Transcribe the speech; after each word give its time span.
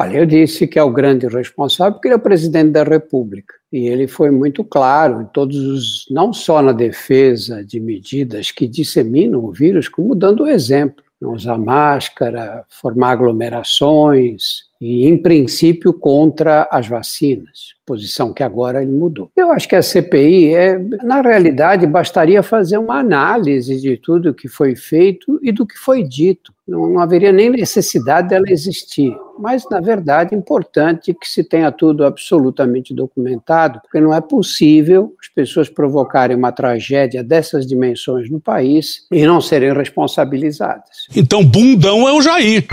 Olha, 0.00 0.18
eu 0.18 0.26
disse 0.26 0.64
que 0.68 0.78
é 0.78 0.82
o 0.82 0.92
grande 0.92 1.26
responsável 1.26 1.94
porque 1.94 2.06
ele 2.06 2.14
é 2.14 2.16
o 2.16 2.20
presidente 2.20 2.70
da 2.70 2.84
República. 2.84 3.52
E 3.72 3.88
ele 3.88 4.06
foi 4.06 4.30
muito 4.30 4.62
claro 4.62 5.22
em 5.22 5.24
todos 5.24 5.56
os, 5.56 6.06
não 6.08 6.32
só 6.32 6.62
na 6.62 6.70
defesa 6.70 7.64
de 7.64 7.80
medidas 7.80 8.52
que 8.52 8.68
disseminam 8.68 9.44
o 9.44 9.50
vírus, 9.50 9.88
como 9.88 10.14
dando 10.14 10.44
o 10.44 10.46
exemplo. 10.46 11.02
Não 11.20 11.32
usar 11.32 11.58
máscara, 11.58 12.64
formar 12.68 13.10
aglomerações, 13.10 14.68
e, 14.80 15.04
em 15.04 15.20
princípio, 15.20 15.92
contra 15.92 16.68
as 16.70 16.86
vacinas, 16.86 17.74
posição 17.88 18.34
que 18.34 18.42
agora 18.42 18.82
ele 18.82 18.92
mudou. 18.92 19.30
Eu 19.34 19.50
acho 19.50 19.66
que 19.66 19.74
a 19.74 19.80
CPI, 19.80 20.54
é, 20.54 20.78
na 21.02 21.22
realidade, 21.22 21.86
bastaria 21.86 22.42
fazer 22.42 22.76
uma 22.76 22.98
análise 22.98 23.80
de 23.80 23.96
tudo 23.96 24.28
o 24.28 24.34
que 24.34 24.46
foi 24.46 24.76
feito 24.76 25.40
e 25.42 25.50
do 25.50 25.66
que 25.66 25.78
foi 25.78 26.02
dito. 26.02 26.52
Não, 26.66 26.86
não 26.86 27.00
haveria 27.00 27.32
nem 27.32 27.48
necessidade 27.48 28.28
dela 28.28 28.44
existir. 28.50 29.16
Mas, 29.38 29.64
na 29.70 29.80
verdade, 29.80 30.34
é 30.34 30.38
importante 30.38 31.14
que 31.14 31.26
se 31.26 31.42
tenha 31.42 31.72
tudo 31.72 32.04
absolutamente 32.04 32.92
documentado, 32.92 33.80
porque 33.80 34.00
não 34.00 34.12
é 34.12 34.20
possível 34.20 35.14
as 35.18 35.28
pessoas 35.28 35.70
provocarem 35.70 36.36
uma 36.36 36.52
tragédia 36.52 37.24
dessas 37.24 37.66
dimensões 37.66 38.28
no 38.28 38.38
país 38.38 39.06
e 39.10 39.24
não 39.24 39.40
serem 39.40 39.72
responsabilizadas. 39.72 41.06
Então, 41.16 41.42
bundão 41.42 42.06
é 42.06 42.12
o 42.12 42.20
Jair. 42.20 42.66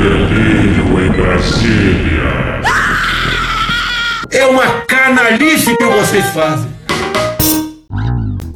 Delírio 0.00 1.06
em 1.06 1.12
Brasília. 1.12 2.83
É 4.34 4.44
uma 4.46 4.80
canalice 4.88 5.76
que 5.76 5.84
vocês 5.84 6.24
fazem. 6.30 6.68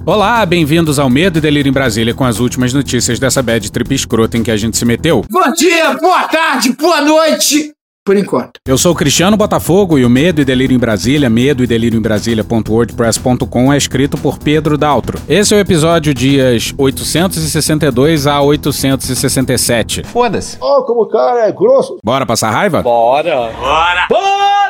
Olá, 0.04 0.44
bem-vindos 0.44 0.98
ao 0.98 1.08
Medo 1.08 1.38
e 1.38 1.40
Delírio 1.40 1.70
em 1.70 1.72
Brasília 1.72 2.12
com 2.12 2.24
as 2.24 2.40
últimas 2.40 2.72
notícias 2.72 3.20
dessa 3.20 3.40
bad 3.40 3.70
trip 3.70 3.94
escrota 3.94 4.36
em 4.36 4.42
que 4.42 4.50
a 4.50 4.56
gente 4.56 4.76
se 4.76 4.84
meteu. 4.84 5.24
Bom 5.30 5.52
dia, 5.52 5.94
boa 5.94 6.24
tarde, 6.24 6.72
boa 6.72 7.00
noite. 7.00 7.72
Por 8.04 8.16
enquanto. 8.16 8.58
Eu 8.66 8.76
sou 8.76 8.92
Cristiano 8.92 9.36
Botafogo 9.36 9.98
e 9.98 10.04
o 10.04 10.10
Medo 10.10 10.40
e 10.40 10.44
Delírio 10.44 10.74
em 10.74 10.78
Brasília, 10.78 11.30
medo 11.30 11.62
e 11.62 11.66
delírio 11.66 11.96
em 11.96 12.02
Brasília.wordpress.com 12.02 13.72
é 13.72 13.76
escrito 13.76 14.18
por 14.18 14.38
Pedro 14.38 14.76
Daltro. 14.76 15.20
Esse 15.28 15.54
é 15.54 15.58
o 15.58 15.60
episódio 15.60 16.12
dias 16.12 16.74
862 16.76 18.26
a 18.26 18.40
867. 18.40 20.02
Foda-se. 20.04 20.56
Oh, 20.60 20.82
como 20.82 21.02
o 21.02 21.06
cara 21.06 21.46
é 21.46 21.52
grosso. 21.52 21.98
Bora 22.02 22.26
passar 22.26 22.50
raiva? 22.50 22.82
Bora. 22.82 23.52
Bora! 23.52 23.52
Bora! 23.60 24.06
Bora! 24.08 24.67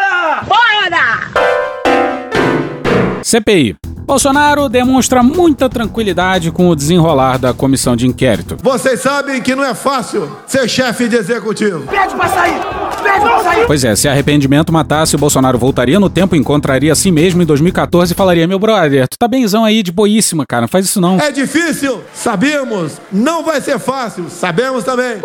CPI. 3.29 3.98
Bolsonaro 4.09 4.71
demonstra 4.71 5.23
muita 5.23 5.69
tranquilidade 5.69 6.51
com 6.51 6.71
o 6.71 6.75
desenrolar 6.75 7.37
da 7.39 7.53
comissão 7.53 7.95
de 7.95 8.07
inquérito. 8.07 8.57
Vocês 8.63 9.01
sabem 9.03 9.43
que 9.43 9.55
não 9.55 9.63
é 9.63 9.75
fácil 9.75 10.35
ser 10.47 10.67
chefe 10.67 11.09
de 11.09 11.17
executivo. 11.17 11.81
Pede 11.87 12.15
pra 12.15 12.27
sair! 12.27 12.55
Pede 13.03 13.21
pra 13.21 13.43
sair! 13.43 13.67
Pois 13.67 13.85
é, 13.85 13.95
se 13.95 14.09
arrependimento 14.09 14.73
matasse, 14.73 15.15
o 15.15 15.19
Bolsonaro 15.19 15.59
voltaria 15.59 16.01
no 16.01 16.09
tempo, 16.09 16.35
encontraria 16.35 16.91
a 16.91 16.97
si 16.97 17.11
mesmo 17.11 17.43
em 17.43 17.45
2014 17.45 18.15
e 18.15 18.17
falaria: 18.17 18.49
Meu 18.49 18.59
brother, 18.59 19.07
tu 19.07 19.19
tá 19.19 19.29
benzão 19.29 19.63
aí, 19.63 19.83
de 19.83 19.93
boíssima, 19.93 20.47
cara, 20.49 20.63
não 20.63 20.69
faz 20.69 20.87
isso 20.87 21.03
não. 21.03 21.21
É 21.21 21.31
difícil, 21.31 22.01
sabemos. 22.15 22.93
Não 23.13 23.45
vai 23.45 23.61
ser 23.61 23.79
fácil, 23.79 24.25
sabemos 24.31 24.85
também. 24.85 25.19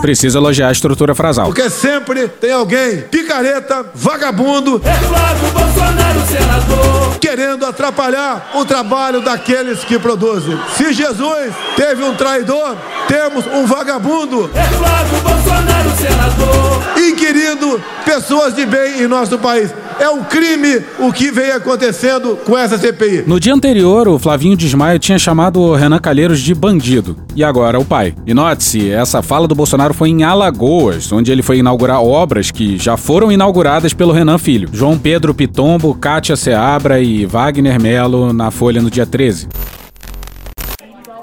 Precisa 0.00 0.38
elogiar 0.38 0.68
a 0.68 0.72
estrutura 0.72 1.16
frasal. 1.16 1.46
Porque 1.46 1.68
sempre 1.68 2.28
tem 2.28 2.52
alguém 2.52 2.98
picareta, 3.10 3.84
vagabundo, 3.92 4.80
É 4.84 4.94
Flávio 4.94 5.50
Bolsonaro, 5.50 6.20
senador. 6.28 7.18
querendo 7.20 7.39
atrapalhar 7.44 8.50
o 8.54 8.64
trabalho 8.64 9.20
daqueles 9.22 9.84
que 9.84 9.98
produzem. 9.98 10.58
Se 10.76 10.92
Jesus 10.92 11.52
teve 11.76 12.02
um 12.02 12.14
traidor, 12.14 12.76
temos 13.08 13.46
um 13.46 13.66
vagabundo 13.66 14.50
É 14.54 14.62
Flávio 14.64 15.20
Bolsonaro, 15.22 15.90
senador. 15.96 16.82
inquirindo 16.98 17.80
pessoas 18.04 18.54
de 18.54 18.66
bem 18.66 19.02
em 19.02 19.06
nosso 19.06 19.38
país. 19.38 19.72
É 19.98 20.08
um 20.08 20.24
crime 20.24 20.80
o 20.98 21.12
que 21.12 21.30
vem 21.30 21.50
acontecendo 21.50 22.38
com 22.46 22.56
essa 22.56 22.78
CPI. 22.78 23.24
No 23.26 23.38
dia 23.38 23.52
anterior, 23.52 24.08
o 24.08 24.18
Flavinho 24.18 24.56
Desmaio 24.56 24.98
tinha 24.98 25.18
chamado 25.18 25.60
o 25.60 25.74
Renan 25.74 25.98
Calheiros 25.98 26.40
de 26.40 26.54
bandido. 26.54 27.16
E 27.36 27.44
agora 27.44 27.78
o 27.78 27.84
pai. 27.84 28.14
E 28.26 28.32
note-se, 28.32 28.90
essa 28.90 29.20
fala 29.20 29.46
do 29.46 29.54
Bolsonaro 29.54 29.92
foi 29.92 30.08
em 30.08 30.22
Alagoas, 30.24 31.12
onde 31.12 31.30
ele 31.30 31.42
foi 31.42 31.58
inaugurar 31.58 32.02
obras 32.02 32.50
que 32.50 32.78
já 32.78 32.96
foram 32.96 33.30
inauguradas 33.30 33.92
pelo 33.92 34.12
Renan 34.12 34.38
Filho. 34.38 34.70
João 34.72 34.98
Pedro 34.98 35.34
Pitombo, 35.34 35.94
Kátia 35.94 36.34
Seabra 36.34 36.98
e 37.00 37.26
Wagner 37.30 37.78
Melo 37.78 38.32
na 38.32 38.50
Folha 38.50 38.82
no 38.82 38.90
dia 38.90 39.06
13. 39.06 39.46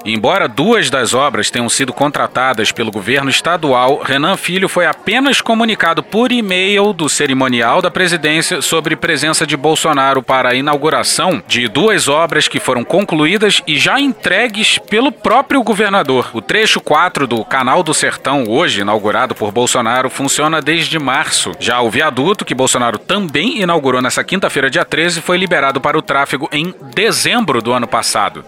Embora 0.04 0.48
duas 0.48 0.90
das 0.90 1.12
obras 1.12 1.50
tenham 1.50 1.68
sido 1.68 1.92
contratadas 1.92 2.72
pelo 2.72 2.90
governo 2.90 3.30
estadual, 3.30 4.00
Renan 4.02 4.36
Filho 4.36 4.68
foi 4.68 4.86
apenas 4.86 5.40
comunicado 5.40 6.02
por 6.02 6.32
e-mail 6.32 6.92
do 6.92 7.08
cerimonial 7.08 7.82
da 7.82 7.90
presidência 7.90 8.62
sobre 8.62 8.96
presença 8.96 9.46
de 9.46 9.56
Bolsonaro 9.56 10.22
para 10.22 10.50
a 10.50 10.54
inauguração 10.54 11.42
de 11.46 11.68
duas 11.68 12.08
obras 12.08 12.48
que 12.48 12.60
foram 12.60 12.84
concluídas 12.84 13.60
e 13.66 13.76
já 13.76 14.00
entregues 14.00 14.78
pelo 14.78 15.12
próprio 15.12 15.62
governador. 15.62 16.30
O 16.32 16.40
trecho 16.40 16.80
4 16.80 17.26
do 17.26 17.44
Canal 17.44 17.82
do 17.82 17.92
Sertão, 17.92 18.44
hoje 18.48 18.80
inaugurado 18.80 19.34
por 19.34 19.52
Bolsonaro, 19.52 20.08
funciona 20.08 20.62
desde 20.62 20.98
março. 20.98 21.52
Já 21.58 21.80
o 21.80 21.90
viaduto, 21.90 22.44
que 22.44 22.54
Bolsonaro 22.54 22.98
também 22.98 23.60
inaugurou 23.60 24.00
nessa 24.00 24.24
quinta-feira, 24.24 24.70
dia 24.70 24.84
13, 24.84 25.20
foi 25.20 25.36
liberado 25.36 25.80
para 25.80 25.98
o 25.98 26.02
tráfego 26.02 26.48
em 26.52 26.74
dezembro 26.94 27.60
do 27.60 27.72
ano 27.72 27.86
passado. 27.86 28.44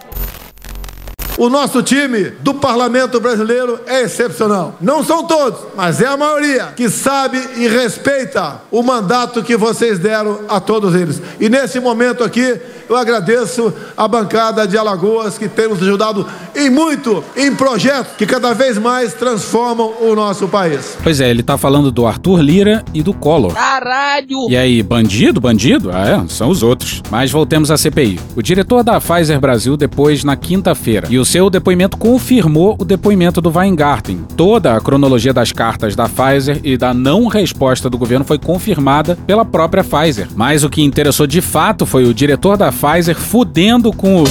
O 1.41 1.49
nosso 1.49 1.81
time 1.81 2.25
do 2.41 2.53
parlamento 2.53 3.19
brasileiro 3.19 3.79
é 3.87 4.03
excepcional. 4.03 4.75
Não 4.79 5.03
são 5.03 5.25
todos, 5.25 5.59
mas 5.75 5.99
é 5.99 6.05
a 6.05 6.15
maioria 6.15 6.65
que 6.75 6.87
sabe 6.87 7.39
e 7.57 7.67
respeita 7.67 8.61
o 8.69 8.83
mandato 8.83 9.41
que 9.41 9.57
vocês 9.57 9.97
deram 9.97 10.41
a 10.47 10.59
todos 10.59 10.93
eles. 10.93 11.19
E 11.39 11.49
nesse 11.49 11.79
momento 11.79 12.23
aqui, 12.23 12.61
eu 12.87 12.95
agradeço 12.95 13.73
a 13.97 14.07
bancada 14.07 14.67
de 14.67 14.77
Alagoas 14.77 15.37
que 15.39 15.47
tem 15.49 15.67
nos 15.67 15.81
ajudado 15.81 16.27
em 16.55 16.69
muito 16.69 17.23
em 17.35 17.55
projetos 17.55 18.17
que 18.17 18.25
cada 18.27 18.53
vez 18.53 18.77
mais 18.77 19.13
transformam 19.13 19.93
o 19.99 20.13
nosso 20.13 20.47
país. 20.47 20.95
Pois 21.01 21.21
é, 21.21 21.29
ele 21.29 21.41
tá 21.41 21.57
falando 21.57 21.89
do 21.89 22.05
Arthur 22.05 22.41
Lira 22.41 22.83
e 22.93 23.01
do 23.01 23.13
Collor. 23.13 23.53
Caralho! 23.53 24.47
E 24.47 24.55
aí, 24.55 24.83
bandido, 24.83 25.41
bandido? 25.41 25.89
Ah, 25.91 26.23
é, 26.23 26.27
são 26.27 26.49
os 26.49 26.61
outros. 26.61 27.01
Mas 27.09 27.31
voltemos 27.31 27.71
à 27.71 27.77
CPI. 27.77 28.19
O 28.35 28.43
diretor 28.43 28.83
da 28.83 28.99
Pfizer 29.01 29.39
Brasil 29.39 29.75
depois 29.75 30.23
na 30.23 30.35
quinta-feira. 30.35 31.07
E 31.09 31.17
o 31.17 31.25
seu 31.31 31.49
depoimento 31.49 31.95
confirmou 31.95 32.75
o 32.77 32.83
depoimento 32.83 33.39
do 33.39 33.49
Weingarten. 33.49 34.19
Toda 34.35 34.75
a 34.75 34.81
cronologia 34.81 35.31
das 35.31 35.53
cartas 35.53 35.95
da 35.95 36.09
Pfizer 36.09 36.59
e 36.61 36.75
da 36.75 36.93
não 36.93 37.27
resposta 37.27 37.89
do 37.89 37.97
governo 37.97 38.25
foi 38.25 38.37
confirmada 38.37 39.17
pela 39.25 39.45
própria 39.45 39.81
Pfizer. 39.81 40.27
Mas 40.35 40.65
o 40.65 40.69
que 40.69 40.81
interessou 40.81 41.25
de 41.25 41.39
fato 41.39 41.85
foi 41.85 42.03
o 42.03 42.13
diretor 42.13 42.57
da 42.57 42.69
Pfizer 42.69 43.15
fudendo 43.15 43.93
com 43.93 44.23
o. 44.23 44.25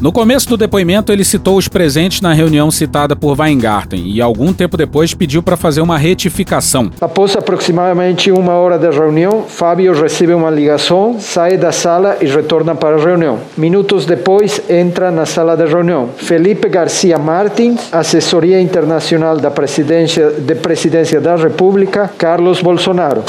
No 0.00 0.12
começo 0.12 0.46
do 0.48 0.58
depoimento, 0.58 1.10
ele 1.10 1.24
citou 1.24 1.56
os 1.56 1.68
presentes 1.68 2.20
na 2.20 2.34
reunião 2.34 2.70
citada 2.70 3.16
por 3.16 3.38
Weingarten 3.40 4.02
e, 4.06 4.20
algum 4.20 4.52
tempo 4.52 4.76
depois, 4.76 5.14
pediu 5.14 5.42
para 5.42 5.56
fazer 5.56 5.80
uma 5.80 5.96
retificação. 5.96 6.90
Após 7.00 7.34
aproximadamente 7.34 8.30
uma 8.30 8.52
hora 8.52 8.78
de 8.78 8.90
reunião, 8.90 9.44
Fábio 9.48 9.98
recebe 9.98 10.34
uma 10.34 10.50
ligação, 10.50 11.16
sai 11.18 11.56
da 11.56 11.72
sala 11.72 12.18
e 12.20 12.26
retorna 12.26 12.74
para 12.74 12.96
a 12.96 13.00
reunião. 13.02 13.40
Minutos 13.56 14.04
depois, 14.04 14.60
entra 14.68 15.10
na 15.10 15.24
sala 15.24 15.56
de 15.56 15.64
reunião. 15.64 16.10
Felipe 16.16 16.68
Garcia 16.68 17.18
Martins, 17.18 17.80
assessoria 17.90 18.60
internacional 18.60 19.38
da 19.38 19.50
presidência, 19.50 20.30
de 20.30 20.54
presidência 20.56 21.20
da 21.22 21.36
República, 21.36 22.10
Carlos 22.18 22.60
Bolsonaro. 22.60 23.24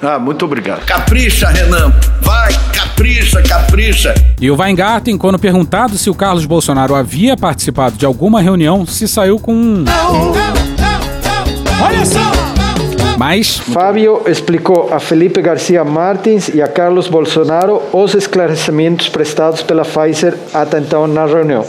Ah, 0.00 0.18
muito 0.18 0.44
obrigado. 0.44 0.84
Capricha, 0.84 1.48
Renan. 1.48 1.92
Vai, 2.20 2.52
capricha, 2.94 3.42
capricha. 3.42 4.14
E 4.40 4.48
o 4.50 4.56
Weingarten, 4.56 5.18
quando 5.18 5.38
perguntado 5.38 5.98
se 5.98 6.08
o 6.08 6.14
Carlos 6.14 6.46
Bolsonaro 6.46 6.94
havia 6.94 7.36
participado 7.36 7.96
de 7.96 8.06
alguma 8.06 8.40
reunião, 8.40 8.86
se 8.86 9.08
saiu 9.08 9.38
com 9.38 9.52
um. 9.52 9.84
Olha 11.82 12.06
só. 12.06 12.20
Mas 13.18 13.56
Fábio 13.56 14.22
explicou 14.26 14.92
a 14.92 15.00
Felipe 15.00 15.42
Garcia 15.42 15.84
Martins 15.84 16.48
e 16.48 16.62
a 16.62 16.68
Carlos 16.68 17.08
Bolsonaro 17.08 17.82
os 17.92 18.14
esclarecimentos 18.14 19.08
prestados 19.08 19.62
pela 19.62 19.84
Pfizer 19.84 20.36
até 20.52 20.78
então 20.78 21.06
na 21.06 21.24
reunião. 21.26 21.64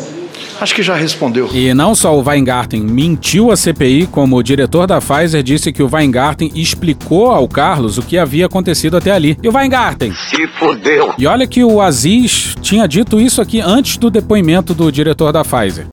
Acho 0.60 0.74
que 0.74 0.82
já 0.82 0.96
respondeu. 0.96 1.50
E 1.54 1.74
não 1.74 1.94
só 1.94 2.18
o 2.18 2.24
Weingarten 2.24 2.82
mentiu 2.82 3.52
à 3.52 3.58
CPI, 3.58 4.08
como 4.08 4.38
o 4.38 4.44
diretor 4.44 4.88
da 4.88 5.02
Pfizer 5.02 5.44
disse 5.44 5.72
que 5.72 5.84
o 5.84 5.90
Weingarten 5.92 6.50
explicou 6.56 7.32
ao 7.32 7.48
Carlos 7.48 7.98
o 7.98 8.02
que 8.02 8.18
havia 8.18 8.46
acontecido 8.46 8.96
até 8.96 9.12
ali. 9.12 9.38
E 9.44 9.50
o 9.50 9.54
Weingarten? 9.54 10.14
Se 10.14 10.48
fodeu. 10.48 11.14
E 11.18 11.28
olha 11.28 11.46
que 11.46 11.64
o 11.64 11.82
Aziz 11.82 12.56
tinha 12.62 12.88
dito 12.88 13.20
isso 13.20 13.42
aqui 13.42 13.60
antes 13.60 13.98
do 13.98 14.10
depoimento 14.10 14.74
do 14.74 14.92
diretor 14.92 15.32
da 15.34 15.44
Pfizer. 15.44 15.88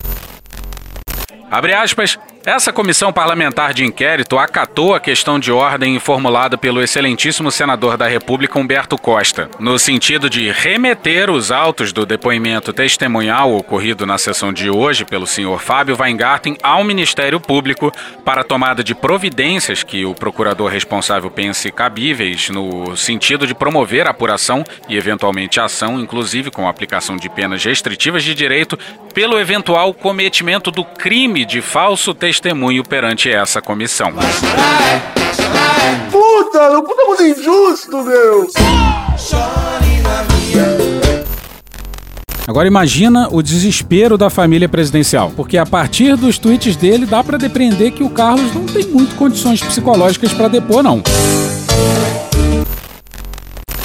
Abre 1.51 1.75
aspas. 1.75 2.17
Essa 2.45 2.73
comissão 2.73 3.13
parlamentar 3.13 3.73
de 3.73 3.85
inquérito 3.85 4.37
acatou 4.37 4.97
a 4.97 5.01
questão 5.01 5.39
de 5.39 5.53
ordem 5.53 5.97
formulada 6.01 6.59
pelo 6.59 6.83
excelentíssimo 6.83 7.53
senador 7.53 7.97
da 7.97 8.09
República 8.09 8.59
Humberto 8.59 8.99
Costa, 8.99 9.49
no 9.61 9.79
sentido 9.79 10.29
de 10.29 10.51
remeter 10.51 11.31
os 11.31 11.53
autos 11.53 11.93
do 11.93 12.05
depoimento 12.05 12.73
testemunhal 12.73 13.55
ocorrido 13.55 14.05
na 14.05 14.19
sessão 14.19 14.53
de 14.53 14.69
hoje 14.69 15.05
pelo 15.05 15.25
senhor 15.25 15.61
Fábio 15.61 15.97
Weingarten 15.97 16.57
ao 16.65 16.83
Ministério 16.83 17.39
Público 17.39 17.93
para 18.25 18.43
tomada 18.43 18.83
de 18.83 18.93
providências 18.93 19.85
que 19.85 20.05
o 20.05 20.13
procurador 20.13 20.69
responsável 20.69 21.31
pense 21.31 21.71
cabíveis 21.71 22.51
no 22.51 22.97
sentido 22.97 23.47
de 23.47 23.55
promover 23.55 24.09
a 24.09 24.11
apuração 24.11 24.65
e 24.89 24.97
eventualmente 24.97 25.61
ação, 25.61 26.01
inclusive 26.01 26.51
com 26.51 26.67
a 26.67 26.71
aplicação 26.71 27.17
de 27.17 27.29
penas 27.29 27.65
restritivas 27.65 28.25
de 28.25 28.35
direito 28.35 28.77
pelo 29.15 29.39
eventual 29.39 29.95
cometimento 29.95 30.73
do 30.73 30.85
crime 30.85 31.45
de 31.45 31.61
falso 31.61 32.13
testemunho 32.13 32.32
testemunho 32.33 32.83
perante 32.83 33.31
essa 33.31 33.61
comissão. 33.61 34.11
Puta, 36.11 36.71
não 36.71 36.83
puta 36.83 37.05
muito 37.05 37.23
injusto, 37.25 38.03
meu! 38.03 38.49
Agora 42.49 42.67
imagina 42.67 43.29
o 43.31 43.43
desespero 43.43 44.17
da 44.17 44.31
família 44.31 44.69
presidencial, 44.69 45.31
porque 45.37 45.59
a 45.59 45.67
partir 45.67 46.17
dos 46.17 46.39
tweets 46.39 46.75
dele 46.75 47.05
dá 47.05 47.23
para 47.23 47.37
depreender 47.37 47.93
que 47.93 48.03
o 48.03 48.09
Carlos 48.09 48.55
não 48.55 48.65
tem 48.65 48.87
muito 48.87 49.15
condições 49.17 49.63
psicológicas 49.63 50.33
para 50.33 50.49
depor 50.49 50.83
não. 50.83 51.03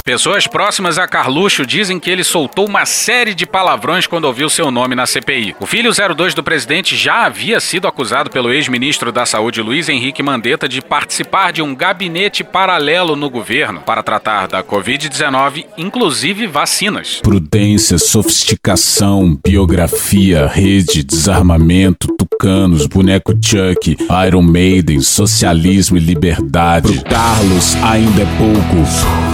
Pessoas 0.08 0.48
próximas 0.48 0.98
a 0.98 1.06
Carluxo 1.06 1.66
dizem 1.66 2.00
que 2.00 2.10
ele 2.10 2.24
soltou 2.24 2.66
uma 2.66 2.86
série 2.86 3.36
de 3.36 3.46
palavrões 3.46 4.08
quando 4.08 4.24
ouviu 4.24 4.50
seu 4.50 4.72
nome 4.72 4.96
na 4.96 5.06
CPI. 5.06 5.54
O 5.60 5.66
filho 5.66 5.92
02 5.92 6.34
do 6.34 6.42
presidente 6.42 6.96
já 6.96 7.26
havia 7.26 7.60
sido 7.60 7.90
acusado 7.90 8.30
pelo 8.30 8.54
ex-ministro 8.54 9.12
da 9.12 9.26
Saúde 9.26 9.62
Luiz 9.62 9.90
Henrique 9.90 10.24
Mandetta 10.24 10.70
de 10.70 10.82
participar 10.82 11.52
de 11.52 11.62
um 11.62 11.76
gabinete 11.76 12.42
paralelo 12.42 13.18
no 13.18 13.30
governo 13.30 13.82
para 13.82 14.02
tratar 14.02 14.48
da 14.48 14.64
Covid-19, 14.64 15.66
inclusive 15.78 16.48
vacinas. 16.48 17.20
Prudência, 17.22 17.98
sofisticação, 17.98 19.38
biografia, 19.46 20.48
rede, 20.48 21.04
desarmamento, 21.04 22.08
tucanos, 22.18 22.88
boneco 22.88 23.34
Chuck, 23.34 23.98
Iron 24.26 24.44
Maiden, 24.44 25.02
socialismo 25.02 25.98
e 25.98 26.00
liberdade. 26.00 26.94
Pro 26.94 27.10
Carlos 27.10 27.76
ainda 27.84 28.22
é 28.22 28.26
pouco. 28.38 29.27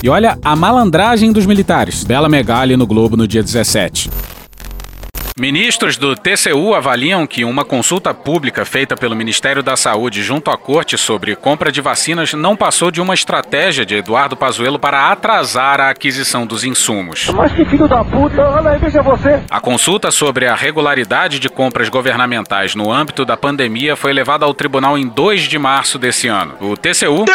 E 0.00 0.08
olha 0.08 0.38
a 0.44 0.54
malandragem 0.54 1.32
dos 1.32 1.44
militares. 1.44 2.04
Bela 2.04 2.28
Megali 2.28 2.76
no 2.76 2.86
Globo 2.86 3.16
no 3.16 3.26
dia 3.26 3.42
17. 3.42 4.08
Ministros 5.38 5.96
do 5.96 6.16
TCU 6.16 6.74
avaliam 6.74 7.24
que 7.24 7.44
uma 7.44 7.64
consulta 7.64 8.12
pública 8.12 8.64
feita 8.64 8.96
pelo 8.96 9.14
Ministério 9.14 9.62
da 9.62 9.76
Saúde 9.76 10.20
junto 10.20 10.50
à 10.50 10.58
Corte 10.58 10.98
sobre 10.98 11.36
compra 11.36 11.70
de 11.70 11.80
vacinas 11.80 12.32
não 12.34 12.56
passou 12.56 12.90
de 12.90 13.00
uma 13.00 13.14
estratégia 13.14 13.86
de 13.86 13.94
Eduardo 13.94 14.36
Pazuello 14.36 14.80
para 14.80 15.12
atrasar 15.12 15.80
a 15.80 15.90
aquisição 15.90 16.44
dos 16.44 16.64
insumos. 16.64 17.30
Mas 17.32 17.52
que 17.52 17.64
filho 17.64 17.86
da 17.86 18.04
puta, 18.04 18.42
olha 18.50 18.70
aí, 18.70 18.78
veja 18.80 19.00
você. 19.00 19.40
A 19.48 19.60
consulta 19.60 20.10
sobre 20.10 20.48
a 20.48 20.56
regularidade 20.56 21.38
de 21.38 21.48
compras 21.48 21.88
governamentais 21.88 22.74
no 22.74 22.90
âmbito 22.90 23.24
da 23.24 23.36
pandemia 23.36 23.94
foi 23.94 24.12
levada 24.12 24.44
ao 24.44 24.52
tribunal 24.52 24.98
em 24.98 25.06
2 25.06 25.42
de 25.42 25.56
março 25.56 26.00
desse 26.00 26.26
ano. 26.26 26.54
O 26.60 26.76
TCU 26.76 27.26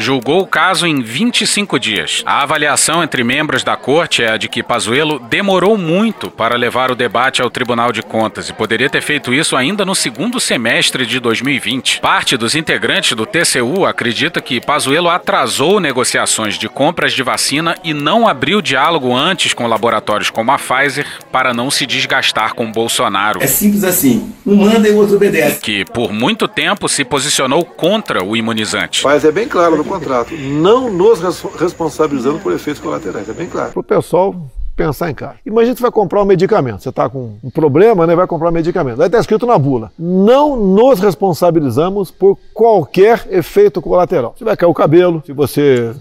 julgou 0.00 0.40
o 0.40 0.48
caso 0.48 0.84
em 0.84 1.00
25 1.00 1.78
dias. 1.78 2.24
A 2.26 2.42
avaliação 2.42 3.04
entre 3.04 3.22
membros 3.22 3.62
da 3.62 3.76
Corte 3.76 4.24
é 4.24 4.32
a 4.32 4.36
de 4.36 4.48
que 4.48 4.64
Pazuello 4.64 5.20
demorou 5.20 5.78
muito 5.78 6.28
para 6.28 6.56
levar 6.56 6.90
o 6.90 6.96
debate 6.96 7.35
ao 7.42 7.50
Tribunal 7.50 7.92
de 7.92 8.02
Contas 8.02 8.48
e 8.48 8.52
poderia 8.52 8.88
ter 8.88 9.02
feito 9.02 9.32
isso 9.32 9.56
ainda 9.56 9.84
no 9.84 9.94
segundo 9.94 10.40
semestre 10.40 11.06
de 11.06 11.20
2020. 11.20 12.00
Parte 12.00 12.36
dos 12.36 12.54
integrantes 12.54 13.12
do 13.16 13.26
TCU 13.26 13.84
acredita 13.86 14.40
que 14.40 14.60
Pazuello 14.60 15.08
atrasou 15.08 15.80
negociações 15.80 16.58
de 16.58 16.68
compras 16.68 17.12
de 17.12 17.22
vacina 17.22 17.76
e 17.82 17.92
não 17.92 18.26
abriu 18.26 18.60
diálogo 18.60 19.14
antes 19.14 19.52
com 19.52 19.66
laboratórios 19.66 20.30
como 20.30 20.50
a 20.52 20.58
Pfizer 20.58 21.06
para 21.30 21.52
não 21.52 21.70
se 21.70 21.86
desgastar 21.86 22.54
com 22.54 22.70
Bolsonaro. 22.70 23.42
É 23.42 23.46
simples 23.46 23.84
assim. 23.84 24.32
Um 24.44 24.56
manda 24.56 24.88
e 24.88 24.92
o 24.92 24.96
outro 24.96 25.16
obedece. 25.16 25.60
Que 25.60 25.84
por 25.84 26.12
muito 26.12 26.48
tempo 26.48 26.88
se 26.88 27.04
posicionou 27.04 27.64
contra 27.64 28.24
o 28.24 28.36
imunizante. 28.36 29.04
Mas 29.04 29.24
é 29.24 29.32
bem 29.32 29.48
claro 29.48 29.76
no 29.76 29.84
contrato, 29.84 30.34
não 30.34 30.90
nos 30.90 31.20
responsabilizando 31.58 32.38
por 32.38 32.52
efeitos 32.52 32.82
colaterais, 32.82 33.28
é 33.28 33.32
bem 33.32 33.46
claro. 33.46 33.72
Para 33.72 33.80
o 33.80 33.84
pessoal 33.84 34.34
pensar 34.76 35.10
em 35.10 35.14
casa. 35.14 35.36
Imagina 35.44 35.74
que 35.74 35.78
você 35.78 35.82
vai 35.82 35.90
comprar 35.90 36.22
um 36.22 36.26
medicamento. 36.26 36.82
Você 36.82 36.90
está 36.90 37.08
com 37.08 37.38
um 37.42 37.50
problema, 37.50 38.06
né? 38.06 38.14
Vai 38.14 38.26
comprar 38.26 38.50
um 38.50 38.52
medicamento. 38.52 39.00
Aí 39.00 39.06
está 39.06 39.18
escrito 39.18 39.46
na 39.46 39.58
bula: 39.58 39.90
não 39.98 40.56
nos 40.56 41.00
responsabilizamos 41.00 42.10
por 42.10 42.38
qualquer 42.52 43.26
efeito 43.30 43.80
colateral. 43.80 44.34
Se 44.38 44.44
vai 44.44 44.56
cair 44.56 44.68
o 44.68 44.74
cabelo, 44.74 45.22
se 45.24 45.32
você 45.32 45.92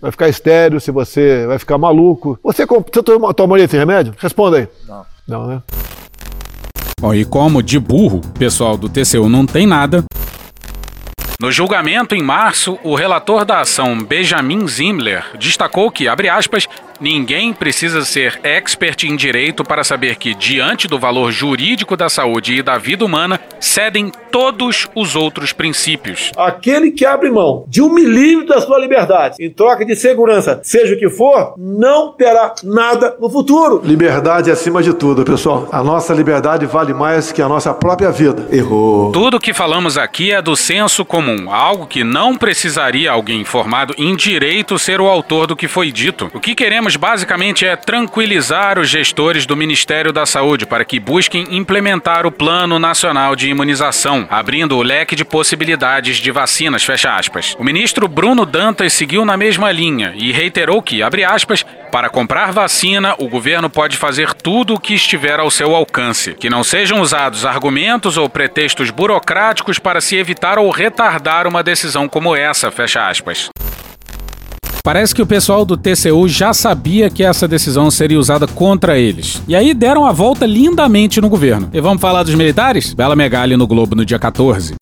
vai 0.00 0.10
ficar 0.10 0.28
estéreo, 0.28 0.80
se 0.80 0.90
você 0.90 1.46
vai 1.46 1.58
ficar 1.58 1.78
maluco. 1.78 2.38
Você, 2.42 2.66
você 2.66 3.02
toma, 3.02 3.32
tomaria 3.32 3.64
esse 3.64 3.76
remédio? 3.76 4.14
Responda 4.18 4.58
aí. 4.58 4.68
Não. 4.86 5.06
Não, 5.26 5.46
né? 5.46 5.62
Bom, 7.00 7.14
e 7.14 7.24
como 7.24 7.62
de 7.62 7.78
burro, 7.78 8.20
o 8.24 8.38
pessoal 8.38 8.76
do 8.76 8.88
TCU 8.88 9.28
não 9.28 9.46
tem 9.46 9.66
nada, 9.66 10.04
no 11.40 11.52
julgamento 11.52 12.16
em 12.16 12.22
março, 12.22 12.76
o 12.82 12.96
relator 12.96 13.44
da 13.44 13.60
ação, 13.60 14.02
Benjamin 14.02 14.66
Zimler, 14.66 15.24
destacou 15.38 15.88
que, 15.88 16.08
abre 16.08 16.28
aspas, 16.28 16.66
Ninguém 17.00 17.52
precisa 17.52 18.04
ser 18.04 18.40
expert 18.42 19.04
em 19.04 19.14
direito 19.14 19.62
para 19.62 19.84
saber 19.84 20.16
que, 20.16 20.34
diante 20.34 20.88
do 20.88 20.98
valor 20.98 21.30
jurídico 21.30 21.96
da 21.96 22.08
saúde 22.08 22.54
e 22.54 22.62
da 22.62 22.76
vida 22.76 23.04
humana, 23.04 23.40
cedem 23.60 24.10
todos 24.32 24.88
os 24.94 25.14
outros 25.14 25.52
princípios. 25.52 26.32
Aquele 26.36 26.90
que 26.90 27.06
abre 27.06 27.30
mão 27.30 27.64
de 27.68 27.80
um 27.80 27.92
milímetro 27.92 28.54
da 28.54 28.60
sua 28.60 28.78
liberdade 28.78 29.36
em 29.38 29.50
troca 29.50 29.84
de 29.84 29.94
segurança, 29.94 30.60
seja 30.62 30.94
o 30.94 30.98
que 30.98 31.08
for, 31.08 31.54
não 31.56 32.12
terá 32.12 32.54
nada 32.64 33.16
no 33.20 33.30
futuro. 33.30 33.80
Liberdade 33.84 34.50
é 34.50 34.52
acima 34.52 34.82
de 34.82 34.92
tudo, 34.92 35.24
pessoal. 35.24 35.68
A 35.70 35.82
nossa 35.82 36.12
liberdade 36.12 36.66
vale 36.66 36.92
mais 36.92 37.30
que 37.30 37.40
a 37.40 37.48
nossa 37.48 37.72
própria 37.72 38.10
vida. 38.10 38.48
Errou. 38.50 39.12
Tudo 39.12 39.40
que 39.40 39.54
falamos 39.54 39.96
aqui 39.96 40.32
é 40.32 40.42
do 40.42 40.56
senso 40.56 41.04
comum, 41.04 41.52
algo 41.52 41.86
que 41.86 42.02
não 42.02 42.36
precisaria 42.36 43.10
alguém 43.10 43.44
formado 43.44 43.94
em 43.96 44.16
direito 44.16 44.78
ser 44.78 45.00
o 45.00 45.06
autor 45.06 45.46
do 45.46 45.56
que 45.56 45.68
foi 45.68 45.92
dito. 45.92 46.30
O 46.34 46.40
que 46.40 46.54
queremos 46.54 46.87
basicamente 46.96 47.66
é 47.66 47.76
tranquilizar 47.76 48.78
os 48.78 48.88
gestores 48.88 49.46
do 49.46 49.56
Ministério 49.56 50.12
da 50.12 50.26
Saúde 50.26 50.66
para 50.66 50.84
que 50.84 51.00
busquem 51.00 51.46
implementar 51.50 52.26
o 52.26 52.32
Plano 52.32 52.78
Nacional 52.78 53.34
de 53.34 53.48
Imunização, 53.48 54.26
abrindo 54.30 54.76
o 54.76 54.82
leque 54.82 55.16
de 55.16 55.24
possibilidades 55.24 56.18
de 56.18 56.30
vacinas, 56.30 56.84
fecha 56.84 57.14
aspas. 57.14 57.54
O 57.58 57.64
ministro 57.64 58.06
Bruno 58.08 58.44
Dantas 58.44 58.92
seguiu 58.92 59.24
na 59.24 59.36
mesma 59.36 59.72
linha 59.72 60.12
e 60.16 60.32
reiterou 60.32 60.82
que, 60.82 61.02
abre 61.02 61.24
aspas, 61.24 61.64
para 61.90 62.10
comprar 62.10 62.52
vacina, 62.52 63.14
o 63.18 63.28
governo 63.28 63.70
pode 63.70 63.96
fazer 63.96 64.34
tudo 64.34 64.74
o 64.74 64.80
que 64.80 64.94
estiver 64.94 65.40
ao 65.40 65.50
seu 65.50 65.74
alcance, 65.74 66.34
que 66.34 66.50
não 66.50 66.62
sejam 66.62 67.00
usados 67.00 67.46
argumentos 67.46 68.16
ou 68.16 68.28
pretextos 68.28 68.90
burocráticos 68.90 69.78
para 69.78 70.00
se 70.00 70.16
evitar 70.16 70.58
ou 70.58 70.70
retardar 70.70 71.46
uma 71.46 71.62
decisão 71.62 72.08
como 72.08 72.36
essa, 72.36 72.70
fecha 72.70 73.08
aspas. 73.08 73.48
Parece 74.82 75.14
que 75.14 75.22
o 75.22 75.26
pessoal 75.26 75.64
do 75.64 75.76
TCU 75.76 76.28
já 76.28 76.54
sabia 76.54 77.10
que 77.10 77.22
essa 77.22 77.46
decisão 77.46 77.90
seria 77.90 78.18
usada 78.18 78.46
contra 78.46 78.98
eles. 78.98 79.42
E 79.46 79.54
aí 79.54 79.74
deram 79.74 80.06
a 80.06 80.12
volta 80.12 80.46
lindamente 80.46 81.20
no 81.20 81.28
governo. 81.28 81.68
E 81.72 81.80
vamos 81.80 82.00
falar 82.00 82.22
dos 82.22 82.34
militares? 82.34 82.94
Bela 82.94 83.14
Megali 83.16 83.56
no 83.56 83.66
Globo 83.66 83.94
no 83.94 84.04
dia 84.04 84.18
14. 84.18 84.74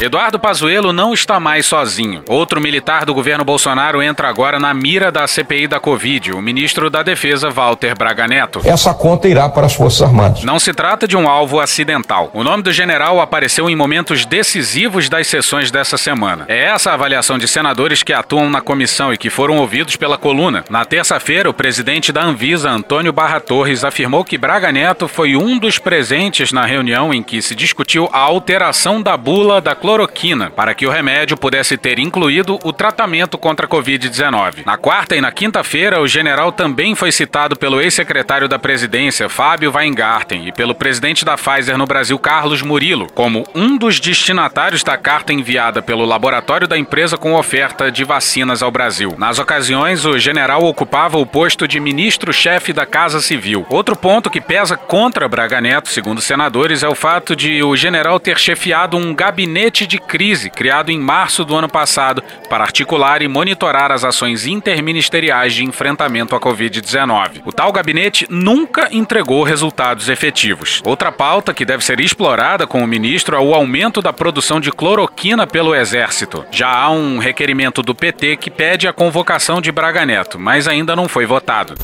Eduardo 0.00 0.40
Pazuello 0.40 0.92
não 0.92 1.14
está 1.14 1.38
mais 1.38 1.66
sozinho. 1.66 2.22
Outro 2.28 2.60
militar 2.60 3.04
do 3.04 3.14
governo 3.14 3.44
Bolsonaro 3.44 4.02
entra 4.02 4.28
agora 4.28 4.58
na 4.58 4.74
mira 4.74 5.10
da 5.10 5.26
CPI 5.26 5.68
da 5.68 5.78
Covid, 5.78 6.32
o 6.32 6.42
ministro 6.42 6.90
da 6.90 7.02
Defesa, 7.02 7.48
Walter 7.48 7.96
Braga 7.96 8.26
Neto. 8.26 8.60
Essa 8.64 8.92
conta 8.92 9.28
irá 9.28 9.48
para 9.48 9.66
as 9.66 9.74
Forças 9.74 10.02
Armadas. 10.02 10.42
Não 10.42 10.58
se 10.58 10.74
trata 10.74 11.06
de 11.06 11.16
um 11.16 11.28
alvo 11.28 11.60
acidental. 11.60 12.28
O 12.34 12.42
nome 12.42 12.64
do 12.64 12.72
general 12.72 13.20
apareceu 13.20 13.70
em 13.70 13.76
momentos 13.76 14.26
decisivos 14.26 15.08
das 15.08 15.28
sessões 15.28 15.70
dessa 15.70 15.96
semana. 15.96 16.44
É 16.48 16.64
essa 16.64 16.90
a 16.90 16.94
avaliação 16.94 17.38
de 17.38 17.46
senadores 17.46 18.02
que 18.02 18.12
atuam 18.12 18.50
na 18.50 18.60
comissão 18.60 19.12
e 19.12 19.16
que 19.16 19.30
foram 19.30 19.58
ouvidos 19.58 19.94
pela 19.94 20.18
coluna. 20.18 20.64
Na 20.68 20.84
terça-feira, 20.84 21.48
o 21.48 21.54
presidente 21.54 22.10
da 22.10 22.24
Anvisa, 22.24 22.68
Antônio 22.68 23.12
Barra 23.12 23.38
Torres, 23.38 23.84
afirmou 23.84 24.24
que 24.24 24.36
Braga 24.36 24.72
Neto 24.72 25.06
foi 25.06 25.36
um 25.36 25.56
dos 25.56 25.78
presentes 25.78 26.50
na 26.52 26.66
reunião 26.66 27.14
em 27.14 27.22
que 27.22 27.40
se 27.40 27.54
discutiu 27.54 28.08
a 28.12 28.18
alteração 28.18 29.00
da 29.00 29.16
bula 29.16 29.60
da 29.60 29.74
cloroquina, 29.84 30.48
para 30.48 30.74
que 30.74 30.86
o 30.86 30.90
remédio 30.90 31.36
pudesse 31.36 31.76
ter 31.76 31.98
incluído 31.98 32.58
o 32.64 32.72
tratamento 32.72 33.36
contra 33.36 33.66
a 33.66 33.68
Covid-19. 33.68 34.64
Na 34.64 34.78
quarta 34.78 35.14
e 35.14 35.20
na 35.20 35.30
quinta-feira, 35.30 36.00
o 36.00 36.08
general 36.08 36.50
também 36.50 36.94
foi 36.94 37.12
citado 37.12 37.54
pelo 37.54 37.82
ex-secretário 37.82 38.48
da 38.48 38.58
presidência, 38.58 39.28
Fábio 39.28 39.70
Weingarten, 39.76 40.48
e 40.48 40.52
pelo 40.52 40.74
presidente 40.74 41.22
da 41.22 41.36
Pfizer 41.36 41.76
no 41.76 41.84
Brasil, 41.84 42.18
Carlos 42.18 42.62
Murilo, 42.62 43.12
como 43.12 43.44
um 43.54 43.76
dos 43.76 44.00
destinatários 44.00 44.82
da 44.82 44.96
carta 44.96 45.34
enviada 45.34 45.82
pelo 45.82 46.06
laboratório 46.06 46.66
da 46.66 46.78
empresa 46.78 47.18
com 47.18 47.34
oferta 47.34 47.92
de 47.92 48.04
vacinas 48.04 48.62
ao 48.62 48.70
Brasil. 48.70 49.14
Nas 49.18 49.38
ocasiões, 49.38 50.06
o 50.06 50.18
general 50.18 50.64
ocupava 50.64 51.18
o 51.18 51.26
posto 51.26 51.68
de 51.68 51.78
ministro-chefe 51.78 52.72
da 52.72 52.86
Casa 52.86 53.20
Civil. 53.20 53.66
Outro 53.68 53.94
ponto 53.94 54.30
que 54.30 54.40
pesa 54.40 54.78
contra 54.78 55.28
Braga 55.28 55.60
Neto, 55.60 55.90
segundo 55.90 56.22
senadores, 56.22 56.82
é 56.82 56.88
o 56.88 56.94
fato 56.94 57.36
de 57.36 57.62
o 57.62 57.76
general 57.76 58.18
ter 58.18 58.38
chefiado 58.38 58.96
um 58.96 59.14
gabinete 59.14 59.73
de 59.82 59.98
crise 59.98 60.48
criado 60.48 60.90
em 60.90 60.98
março 61.00 61.44
do 61.44 61.56
ano 61.56 61.68
passado 61.68 62.22
para 62.48 62.62
articular 62.62 63.20
e 63.20 63.26
monitorar 63.26 63.90
as 63.90 64.04
ações 64.04 64.46
interministeriais 64.46 65.52
de 65.52 65.64
enfrentamento 65.64 66.36
à 66.36 66.40
Covid-19. 66.40 67.42
O 67.44 67.52
tal 67.52 67.72
gabinete 67.72 68.26
nunca 68.30 68.88
entregou 68.92 69.42
resultados 69.42 70.08
efetivos. 70.08 70.80
Outra 70.84 71.10
pauta 71.10 71.52
que 71.52 71.64
deve 71.64 71.84
ser 71.84 71.98
explorada 71.98 72.64
com 72.64 72.84
o 72.84 72.86
ministro 72.86 73.36
é 73.36 73.40
o 73.40 73.52
aumento 73.52 74.00
da 74.00 74.12
produção 74.12 74.60
de 74.60 74.70
cloroquina 74.70 75.46
pelo 75.46 75.74
Exército. 75.74 76.44
Já 76.52 76.70
há 76.70 76.90
um 76.90 77.18
requerimento 77.18 77.82
do 77.82 77.94
PT 77.94 78.36
que 78.36 78.50
pede 78.50 78.86
a 78.86 78.92
convocação 78.92 79.60
de 79.60 79.72
Braga 79.72 80.06
Neto, 80.06 80.38
mas 80.38 80.68
ainda 80.68 80.94
não 80.94 81.08
foi 81.08 81.26
votado. 81.26 81.74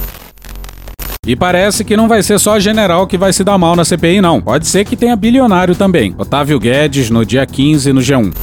E 1.27 1.37
parece 1.37 1.85
que 1.85 1.99
não 1.99 2.09
vai 2.09 2.23
ser 2.23 2.39
só 2.39 2.59
general 2.59 3.07
que 3.07 3.19
vai 3.19 3.31
se 3.31 3.45
dar 3.45 3.59
mal 3.59 3.77
na 3.77 3.85
CPI, 3.85 4.23
não. 4.23 4.41
Pode 4.41 4.67
ser 4.67 4.87
que 4.87 4.97
tenha 4.97 5.15
bilionário 5.15 5.75
também. 5.75 6.15
Otávio 6.17 6.59
Guedes 6.59 7.11
no 7.11 7.27
dia 7.27 7.45
15 7.45 7.93
no 7.93 8.01
G1. 8.01 8.35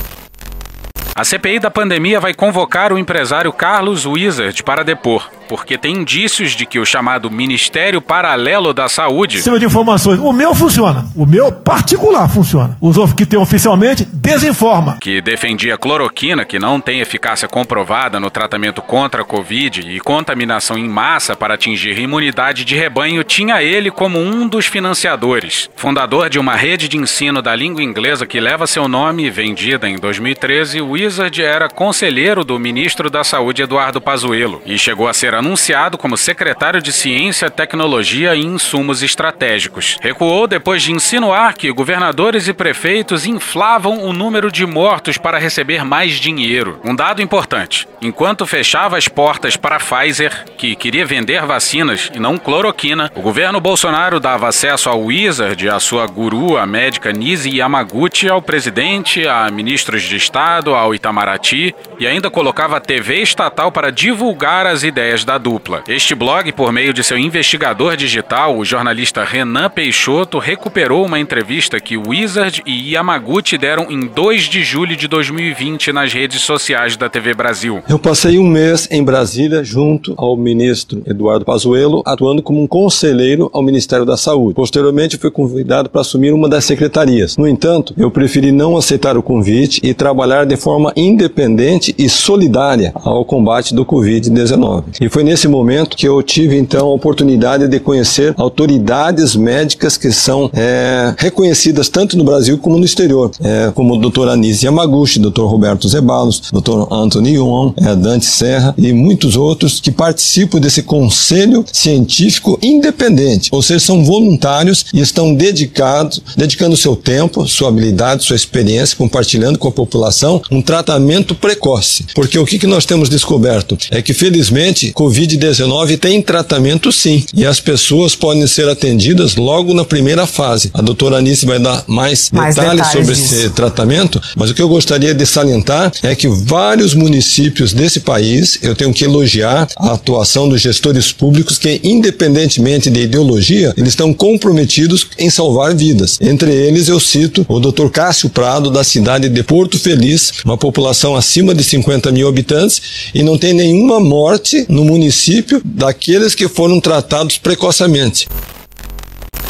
A 1.15 1.23
CPI 1.23 1.57
da 1.57 1.71
pandemia 1.71 2.19
vai 2.19 2.35
convocar 2.35 2.93
o 2.93 2.97
empresário 2.99 3.51
Carlos 3.51 4.05
Wizard 4.05 4.61
para 4.61 4.83
depor 4.83 5.27
porque 5.47 5.77
tem 5.77 5.97
indícios 5.97 6.51
de 6.51 6.65
que 6.65 6.79
o 6.79 6.85
chamado 6.85 7.31
Ministério 7.31 8.01
Paralelo 8.01 8.73
da 8.73 8.89
Saúde. 8.89 9.37
Sistema 9.37 9.59
de 9.59 9.65
informações. 9.65 10.19
O 10.19 10.33
meu 10.33 10.53
funciona. 10.53 11.05
O 11.15 11.25
meu 11.25 11.51
particular 11.51 12.27
funciona. 12.29 12.77
Os 12.81 12.97
outros 12.97 13.15
que 13.15 13.25
tem 13.25 13.39
oficialmente 13.39 14.05
desinforma. 14.05 14.97
Que 15.01 15.21
defendia 15.21 15.77
cloroquina, 15.77 16.45
que 16.45 16.59
não 16.59 16.79
tem 16.79 16.99
eficácia 16.99 17.47
comprovada 17.47 18.19
no 18.19 18.29
tratamento 18.29 18.81
contra 18.81 19.21
a 19.21 19.25
Covid 19.25 19.81
e 19.81 19.99
contaminação 19.99 20.77
em 20.77 20.87
massa 20.87 21.35
para 21.35 21.53
atingir 21.53 21.97
imunidade 21.97 22.65
de 22.65 22.75
rebanho, 22.75 23.23
tinha 23.23 23.61
ele 23.61 23.89
como 23.89 24.19
um 24.19 24.47
dos 24.47 24.65
financiadores. 24.65 25.69
Fundador 25.75 26.29
de 26.29 26.39
uma 26.39 26.55
rede 26.55 26.87
de 26.87 26.97
ensino 26.97 27.41
da 27.41 27.55
língua 27.55 27.83
inglesa 27.83 28.25
que 28.25 28.39
leva 28.39 28.67
seu 28.67 28.87
nome, 28.87 29.29
vendida 29.29 29.87
em 29.87 29.97
2013, 29.97 30.81
Wizard 30.81 31.41
era 31.41 31.69
conselheiro 31.69 32.43
do 32.43 32.59
ministro 32.59 33.09
da 33.09 33.23
Saúde 33.23 33.61
Eduardo 33.61 34.01
Pazuello 34.01 34.61
e 34.65 34.77
chegou 34.77 35.07
a 35.07 35.13
ser 35.13 35.33
anunciado 35.37 35.97
como 35.97 36.17
secretário 36.17 36.81
de 36.81 36.91
Ciência, 36.91 37.49
Tecnologia 37.49 38.35
e 38.35 38.43
Insumos 38.43 39.01
Estratégicos. 39.03 39.97
Recuou 40.01 40.47
depois 40.47 40.83
de 40.83 40.91
insinuar 40.91 41.55
que 41.55 41.71
governadores 41.71 42.47
e 42.47 42.53
prefeitos 42.53 43.25
inflavam 43.25 44.03
o 44.03 44.13
número 44.13 44.51
de 44.51 44.65
mortos 44.65 45.17
para 45.17 45.37
receber 45.37 45.85
mais 45.85 46.13
dinheiro. 46.13 46.79
Um 46.83 46.95
dado 46.95 47.21
importante: 47.21 47.87
enquanto 48.01 48.45
fechava 48.45 48.97
as 48.97 49.07
portas 49.07 49.55
para 49.55 49.77
a 49.77 49.79
Pfizer, 49.79 50.45
que 50.57 50.75
queria 50.75 51.05
vender 51.05 51.45
vacinas 51.45 52.11
e 52.13 52.19
não 52.19 52.37
cloroquina, 52.37 53.11
o 53.15 53.21
governo 53.21 53.61
Bolsonaro 53.61 54.19
dava 54.19 54.47
acesso 54.47 54.89
ao 54.89 55.01
Wizard, 55.01 55.69
à 55.69 55.79
sua 55.79 56.05
guru, 56.07 56.57
a 56.57 56.65
médica 56.65 57.11
Nise 57.11 57.55
Yamaguchi, 57.55 58.29
ao 58.29 58.41
presidente, 58.41 59.27
a 59.27 59.49
ministros 59.51 60.03
de 60.03 60.15
Estado, 60.15 60.73
ao 60.73 60.93
Itamaraty 60.93 61.75
e 61.99 62.07
ainda 62.07 62.29
colocava 62.29 62.77
a 62.77 62.79
TV 62.79 63.21
estatal 63.21 63.71
para 63.71 63.91
divulgar 63.91 64.65
as 64.65 64.83
ideias 64.83 65.23
da 65.27 65.37
dupla. 65.37 65.83
Este 65.89 66.15
blog, 66.15 66.53
por 66.53 66.71
meio 66.71 66.93
de 66.93 67.03
seu 67.03 67.17
investigador 67.17 67.97
digital, 67.97 68.57
o 68.57 68.63
jornalista 68.63 69.25
Renan 69.25 69.69
Peixoto, 69.69 70.39
recuperou 70.39 71.05
uma 71.05 71.19
entrevista 71.19 71.81
que 71.81 71.97
Wizard 71.97 72.63
e 72.65 72.93
Yamaguchi 72.93 73.57
deram 73.57 73.91
em 73.91 74.07
2 74.07 74.43
de 74.43 74.63
julho 74.63 74.95
de 74.95 75.05
2020 75.05 75.91
nas 75.91 76.13
redes 76.13 76.43
sociais 76.43 76.95
da 76.95 77.09
TV 77.09 77.33
Brasil. 77.33 77.83
Eu 77.89 77.99
passei 77.99 78.39
um 78.39 78.47
mês 78.47 78.87
em 78.89 79.03
Brasília 79.03 79.65
junto 79.65 80.13
ao 80.15 80.37
ministro 80.37 81.03
Eduardo 81.05 81.43
Pazuello, 81.43 82.01
atuando 82.05 82.41
como 82.41 82.63
um 82.63 82.67
conselheiro 82.67 83.49
ao 83.51 83.61
Ministério 83.61 84.05
da 84.05 84.15
Saúde. 84.15 84.55
Posteriormente, 84.55 85.17
fui 85.17 85.29
convidado 85.29 85.89
para 85.89 85.99
assumir 85.99 86.31
uma 86.31 86.47
das 86.47 86.63
secretarias. 86.63 87.35
No 87.35 87.45
entanto, 87.45 87.93
eu 87.97 88.09
preferi 88.09 88.53
não 88.53 88.77
aceitar 88.77 89.17
o 89.17 89.23
convite 89.23 89.81
e 89.83 89.93
trabalhar 89.93 90.45
de 90.45 90.55
forma 90.55 90.93
independente 90.95 91.93
e 91.97 92.07
solidária 92.07 92.93
ao 92.95 93.25
combate 93.25 93.75
do 93.75 93.85
Covid-19. 93.85 94.85
E 95.01 95.16
foi 95.17 95.23
nesse 95.23 95.47
momento 95.47 95.97
que 95.97 96.07
eu 96.07 96.21
tive 96.21 96.55
então 96.59 96.89
a 96.89 96.93
oportunidade 96.93 97.67
de 97.67 97.79
conhecer 97.79 98.35
autoridades 98.37 99.35
médicas 99.35 99.97
que 99.97 100.11
são 100.11 100.47
é, 100.53 101.11
reconhecidas 101.17 101.89
tanto 101.89 102.15
no 102.15 102.23
Brasil 102.23 102.59
como 102.59 102.77
no 102.77 102.85
exterior, 102.85 103.31
é, 103.41 103.71
como 103.73 103.95
o 103.95 103.97
Dr. 103.97 104.27
Anísio 104.27 104.67
Yamaguchi, 104.67 105.17
Dr. 105.17 105.41
Roberto 105.41 105.89
Zebalos, 105.89 106.51
Dr. 106.53 106.93
Anthony 106.93 107.31
Yuon, 107.31 107.73
é, 107.77 107.95
Dante 107.95 108.27
Serra 108.27 108.75
e 108.77 108.93
muitos 108.93 109.35
outros 109.35 109.79
que 109.79 109.89
participam 109.89 110.59
desse 110.59 110.83
conselho 110.83 111.65
científico 111.73 112.59
independente, 112.61 113.49
ou 113.51 113.63
seja, 113.63 113.79
são 113.79 114.05
voluntários 114.05 114.85
e 114.93 114.99
estão 114.99 115.33
dedicados, 115.33 116.21
dedicando 116.37 116.77
seu 116.77 116.95
tempo, 116.95 117.47
sua 117.47 117.69
habilidade, 117.69 118.23
sua 118.23 118.35
experiência, 118.35 118.95
compartilhando 118.95 119.57
com 119.57 119.67
a 119.67 119.71
população 119.71 120.43
um 120.51 120.61
tratamento 120.61 121.33
precoce. 121.33 122.05
Porque 122.13 122.37
o 122.37 122.45
que, 122.45 122.59
que 122.59 122.67
nós 122.67 122.85
temos 122.85 123.09
descoberto 123.09 123.75
é 123.89 123.99
que 123.99 124.13
felizmente 124.13 124.91
Covid-19 125.07 125.97
tem 125.97 126.21
tratamento 126.21 126.91
sim, 126.91 127.23
e 127.33 127.45
as 127.45 127.61
pessoas 127.61 128.13
podem 128.13 128.45
ser 128.45 128.67
atendidas 128.67 129.37
logo 129.37 129.73
na 129.73 129.85
primeira 129.85 130.27
fase. 130.27 130.69
A 130.73 130.81
doutora 130.81 131.17
Anice 131.17 131.45
vai 131.45 131.59
dar 131.59 131.85
mais, 131.87 132.29
mais 132.29 132.55
detalhes, 132.55 132.85
detalhes, 132.85 132.91
sobre 132.91 133.15
disso. 133.15 133.35
esse 133.35 133.49
tratamento, 133.51 134.21
mas 134.35 134.49
o 134.49 134.53
que 134.53 134.61
eu 134.61 134.67
gostaria 134.67 135.13
de 135.13 135.25
salientar 135.25 135.93
é 136.03 136.13
que 136.13 136.27
vários 136.27 136.93
municípios 136.93 137.71
desse 137.71 138.01
país, 138.01 138.59
eu 138.61 138.75
tenho 138.75 138.93
que 138.93 139.05
elogiar 139.05 139.69
a 139.77 139.93
atuação 139.93 140.49
dos 140.49 140.59
gestores 140.59 141.11
públicos 141.13 141.57
que, 141.57 141.79
independentemente 141.83 142.89
de 142.89 143.01
ideologia, 143.01 143.73
eles 143.77 143.89
estão 143.89 144.13
comprometidos 144.13 145.07
em 145.17 145.29
salvar 145.29 145.73
vidas. 145.73 146.17
Entre 146.19 146.51
eles, 146.51 146.89
eu 146.89 146.99
cito 146.99 147.45
o 147.47 147.59
Dr. 147.61 147.87
Cássio 147.87 148.29
Prado, 148.29 148.69
da 148.69 148.83
cidade 148.83 149.29
de 149.29 149.43
Porto 149.43 149.79
Feliz, 149.79 150.33
uma 150.43 150.57
população 150.57 151.15
acima 151.15 151.55
de 151.55 151.63
50 151.63 152.11
mil 152.11 152.27
habitantes, 152.27 152.81
e 153.13 153.23
não 153.23 153.37
tem 153.37 153.53
nenhuma 153.53 154.01
morte 154.01 154.65
no 154.67 154.83
município 154.83 154.96
município 154.97 155.61
daqueles 155.63 156.33
que 156.33 156.47
foram 156.47 156.81
tratados 156.81 157.37
precocemente. 157.37 158.27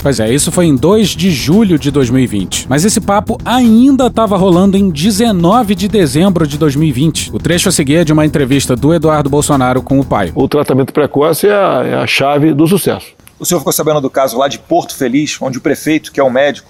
Pois 0.04 0.20
é, 0.20 0.32
isso 0.32 0.52
foi 0.52 0.66
em 0.66 0.76
2 0.76 1.10
de 1.10 1.32
julho 1.32 1.80
de 1.80 1.90
2020. 1.90 2.68
Mas 2.70 2.86
esse 2.86 3.00
papo 3.00 3.38
ainda 3.44 4.08
estava 4.08 4.38
rolando 4.38 4.78
em 4.78 4.90
19 4.90 5.74
de 5.74 5.88
dezembro 5.88 6.46
de 6.46 6.58
2020. 6.58 7.32
O 7.34 7.40
trecho 7.40 7.70
a 7.70 7.72
seguir 7.72 7.96
é 7.96 8.04
de 8.04 8.14
uma 8.14 8.26
entrevista 8.26 8.76
do 8.76 8.94
Eduardo 8.94 9.30
Bolsonaro 9.30 9.82
com 9.82 10.00
o 10.00 10.06
pai. 10.06 10.32
O 10.36 10.48
tratamento 10.48 10.94
precoce 10.94 11.48
é 11.48 11.54
a, 11.54 11.84
é 11.84 11.94
a 11.96 12.06
chave 12.06 12.54
do 12.54 12.68
sucesso. 12.68 13.08
O 13.40 13.46
senhor 13.46 13.60
ficou 13.60 13.74
sabendo 13.74 14.02
do 14.02 14.10
caso 14.10 14.38
lá 14.38 14.48
de 14.48 14.60
Porto 14.60 14.96
Feliz, 14.96 15.38
onde 15.42 15.58
o 15.58 15.62
prefeito, 15.62 16.12
que 16.12 16.20
é 16.20 16.24
o 16.24 16.28
um 16.28 16.32
médico, 16.32 16.70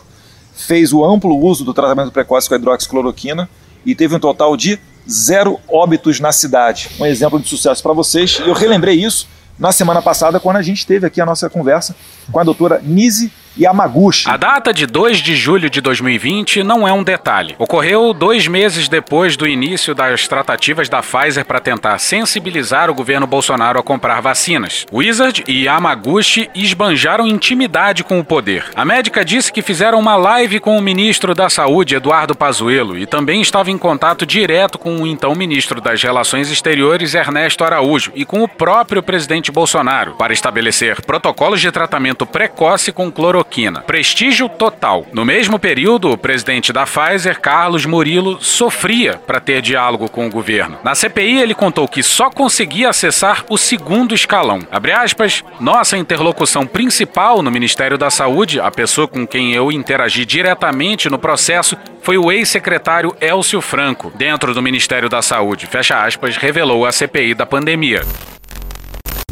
fez 0.56 0.94
o 0.94 1.04
amplo 1.04 1.36
uso 1.38 1.66
do 1.66 1.74
tratamento 1.74 2.12
precoce 2.12 2.48
com 2.48 2.56
a 2.56 2.58
hidroxicloroquina 2.58 3.50
e 3.86 3.96
teve 3.96 4.16
um 4.16 4.20
total 4.20 4.56
de 4.56 4.80
zero 5.10 5.60
óbitos 5.68 6.20
na 6.20 6.32
cidade. 6.32 6.90
Um 7.00 7.06
exemplo 7.06 7.40
de 7.40 7.48
sucesso 7.48 7.82
para 7.82 7.94
vocês. 7.94 8.40
E 8.44 8.48
eu 8.48 8.54
relembrei 8.54 8.96
isso 8.96 9.28
na 9.58 9.72
semana 9.72 10.02
passada, 10.02 10.40
quando 10.40 10.58
a 10.58 10.62
gente 10.62 10.86
teve 10.86 11.08
aqui 11.08 11.20
a 11.20 11.26
nossa 11.26 11.50
conversa 11.50 11.96
com 12.32 12.40
a 12.40 12.44
doutora 12.44 12.80
Nise 12.84 13.32
Yamaguchi. 13.60 14.30
A 14.30 14.38
data 14.38 14.74
de 14.74 14.86
2 14.86 15.18
de 15.18 15.36
julho 15.36 15.70
de 15.70 15.82
2020 15.82 16.64
não 16.64 16.88
é 16.88 16.94
um 16.94 17.04
detalhe. 17.04 17.56
Ocorreu 17.58 18.14
dois 18.14 18.48
meses 18.48 18.88
depois 18.88 19.36
do 19.36 19.48
início 19.48 19.96
das 19.96 20.28
tratativas 20.28 20.88
da 20.88 21.02
Pfizer 21.02 21.44
para 21.44 21.60
tentar 21.60 21.98
sensibilizar 21.98 22.90
o 22.90 22.94
governo 22.94 23.26
Bolsonaro 23.26 23.80
a 23.80 23.84
comprar 23.84 24.22
vacinas. 24.22 24.86
Wizard 24.94 25.44
e 25.48 25.64
Yamaguchi 25.64 26.50
esbanjaram 26.54 27.28
intimidade 27.28 28.04
com 28.04 28.20
o 28.20 28.24
poder. 28.24 28.66
A 28.76 28.86
médica 28.86 29.26
disse 29.26 29.52
que 29.52 29.62
fizeram 29.62 30.00
uma 30.00 30.16
live 30.16 30.60
com 30.60 30.78
o 30.78 30.82
ministro 30.82 31.34
da 31.34 31.50
Saúde, 31.50 31.96
Eduardo 31.96 32.36
Pazuello, 32.36 32.98
e 32.98 33.06
também 33.06 33.42
estava 33.42 33.72
em 33.72 33.78
contato 33.78 34.26
direto 34.26 34.78
com 34.78 34.98
o 34.98 35.08
então 35.08 35.34
ministro 35.34 35.82
das 35.82 36.02
Relações 36.02 36.52
Exteriores, 36.52 37.16
Ernesto 37.16 37.64
Araújo, 37.64 38.12
e 38.14 38.24
com 38.24 38.44
o 38.44 38.48
próprio 38.48 39.02
presidente 39.02 39.52
Bolsonaro, 39.52 40.14
para 40.14 40.34
estabelecer 40.34 41.02
protocolos 41.02 41.60
de 41.60 41.72
tratamento 41.72 42.26
precoce 42.26 42.92
com 42.92 43.12
cloroquina 43.12 43.47
cloroquina. 43.48 43.82
Prestígio 43.82 44.48
total. 44.50 45.06
No 45.12 45.26
mesmo 45.26 45.58
período, 45.58 46.12
o 46.12 46.18
presidente 46.18 46.72
da 46.72 46.86
Pfizer, 46.86 47.40
Carlos 47.40 47.86
Murilo, 47.86 48.38
sofria 48.42 49.20
para 49.26 49.40
ter 49.40 49.62
diálogo 49.62 50.10
com 50.10 50.28
o 50.28 50.30
governo. 50.30 50.78
Na 50.84 50.94
CPI, 50.94 51.42
ele 51.42 51.56
contou 51.56 51.88
que 51.88 52.04
só 52.04 52.30
conseguia 52.30 52.90
acessar 52.90 53.46
o 53.50 53.58
segundo 53.58 54.14
escalão. 54.14 54.60
Abre 54.72 54.92
aspas, 54.92 55.44
nossa 55.60 55.98
interlocução 55.98 56.68
principal 56.68 57.42
no 57.42 57.52
Ministério 57.52 57.98
da 57.98 58.10
Saúde, 58.10 58.60
a 58.60 58.70
pessoa 58.70 59.08
com 59.08 59.26
quem 59.26 59.54
eu 59.54 59.72
interagi 59.72 60.26
diretamente 60.26 61.10
no 61.10 61.18
processo, 61.18 61.78
foi 62.02 62.18
o 62.18 62.32
ex-secretário 62.32 63.16
Elcio 63.20 63.62
Franco, 63.62 64.12
dentro 64.16 64.54
do 64.54 64.62
Ministério 64.62 65.10
da 65.10 65.22
Saúde, 65.22 65.66
fecha 65.66 66.04
aspas, 66.04 66.38
revelou 66.38 66.86
a 66.86 66.92
CPI 66.92 67.34
da 67.34 67.46
pandemia. 67.46 68.02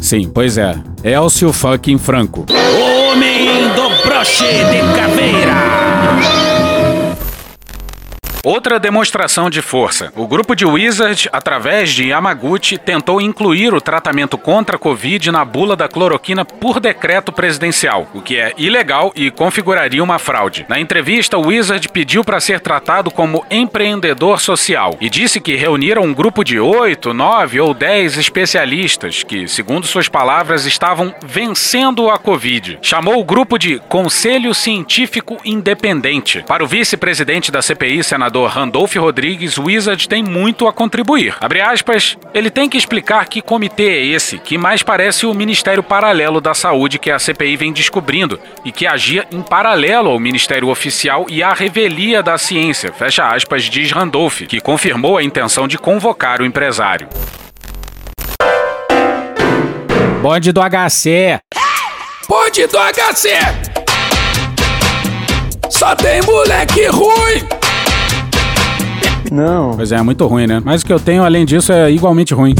Sim, 0.00 0.28
pois 0.28 0.58
é. 0.58 0.74
Elcio 1.02 1.52
fucking 1.52 1.96
Franco. 1.98 2.44
Homem 2.50 3.68
do 3.74 3.88
broche 4.06 4.44
de 4.44 4.94
caveira. 4.94 5.54
Outra 8.46 8.78
demonstração 8.78 9.50
de 9.50 9.60
força. 9.60 10.12
O 10.14 10.24
grupo 10.24 10.54
de 10.54 10.64
Wizard, 10.64 11.28
através 11.32 11.90
de 11.90 12.10
Yamaguchi, 12.10 12.78
tentou 12.78 13.20
incluir 13.20 13.74
o 13.74 13.80
tratamento 13.80 14.38
contra 14.38 14.76
a 14.76 14.78
Covid 14.78 15.32
na 15.32 15.44
bula 15.44 15.74
da 15.74 15.88
cloroquina 15.88 16.44
por 16.44 16.78
decreto 16.78 17.32
presidencial, 17.32 18.08
o 18.14 18.22
que 18.22 18.36
é 18.36 18.52
ilegal 18.56 19.12
e 19.16 19.32
configuraria 19.32 20.00
uma 20.00 20.20
fraude. 20.20 20.64
Na 20.68 20.78
entrevista, 20.78 21.36
o 21.36 21.48
Wizard 21.48 21.88
pediu 21.88 22.22
para 22.22 22.38
ser 22.38 22.60
tratado 22.60 23.10
como 23.10 23.44
empreendedor 23.50 24.40
social 24.40 24.96
e 25.00 25.10
disse 25.10 25.40
que 25.40 25.56
reuniram 25.56 26.02
um 26.02 26.14
grupo 26.14 26.44
de 26.44 26.60
oito, 26.60 27.12
nove 27.12 27.58
ou 27.58 27.74
dez 27.74 28.16
especialistas 28.16 29.24
que, 29.24 29.48
segundo 29.48 29.88
suas 29.88 30.08
palavras, 30.08 30.66
estavam 30.66 31.12
vencendo 31.26 32.08
a 32.08 32.16
Covid. 32.16 32.78
Chamou 32.80 33.18
o 33.18 33.24
grupo 33.24 33.58
de 33.58 33.80
Conselho 33.88 34.54
Científico 34.54 35.36
Independente. 35.44 36.44
Para 36.46 36.62
o 36.62 36.68
vice-presidente 36.68 37.50
da 37.50 37.60
CPI, 37.60 38.04
senador 38.04 38.35
senador 38.36 38.50
Randolph 38.50 38.94
Rodrigues, 38.96 39.56
Wizard 39.56 40.06
tem 40.08 40.22
muito 40.22 40.68
a 40.68 40.72
contribuir. 40.72 41.34
Abre 41.40 41.60
aspas, 41.62 42.18
ele 42.34 42.50
tem 42.50 42.68
que 42.68 42.76
explicar 42.76 43.26
que 43.28 43.40
comitê 43.40 43.88
é 43.88 44.04
esse, 44.04 44.38
que 44.38 44.58
mais 44.58 44.82
parece 44.82 45.24
o 45.24 45.32
Ministério 45.32 45.82
Paralelo 45.82 46.40
da 46.40 46.52
Saúde 46.52 46.98
que 46.98 47.10
a 47.10 47.18
CPI 47.18 47.56
vem 47.56 47.72
descobrindo 47.72 48.38
e 48.64 48.70
que 48.70 48.86
agia 48.86 49.26
em 49.32 49.40
paralelo 49.40 50.10
ao 50.10 50.20
Ministério 50.20 50.68
Oficial 50.68 51.26
e 51.30 51.42
à 51.42 51.54
revelia 51.54 52.22
da 52.22 52.36
ciência, 52.36 52.92
fecha 52.92 53.26
aspas, 53.26 53.64
diz 53.64 53.90
Randolph, 53.90 54.42
que 54.42 54.60
confirmou 54.60 55.16
a 55.16 55.22
intenção 55.22 55.66
de 55.66 55.78
convocar 55.78 56.42
o 56.42 56.44
empresário. 56.44 57.08
Bonde 60.20 60.52
do 60.52 60.60
HC. 60.60 61.40
Bonde 62.28 62.66
do 62.66 62.78
HC. 62.78 63.76
Só 65.70 65.94
tem 65.94 66.20
moleque 66.22 66.86
ruim. 66.86 67.55
Não. 69.30 69.72
Pois 69.76 69.92
é, 69.92 69.96
é 69.96 70.02
muito 70.02 70.26
ruim, 70.26 70.46
né? 70.46 70.60
Mas 70.64 70.82
o 70.82 70.86
que 70.86 70.92
eu 70.92 71.00
tenho, 71.00 71.24
além 71.24 71.44
disso, 71.44 71.72
é 71.72 71.90
igualmente 71.90 72.34
ruim. 72.34 72.54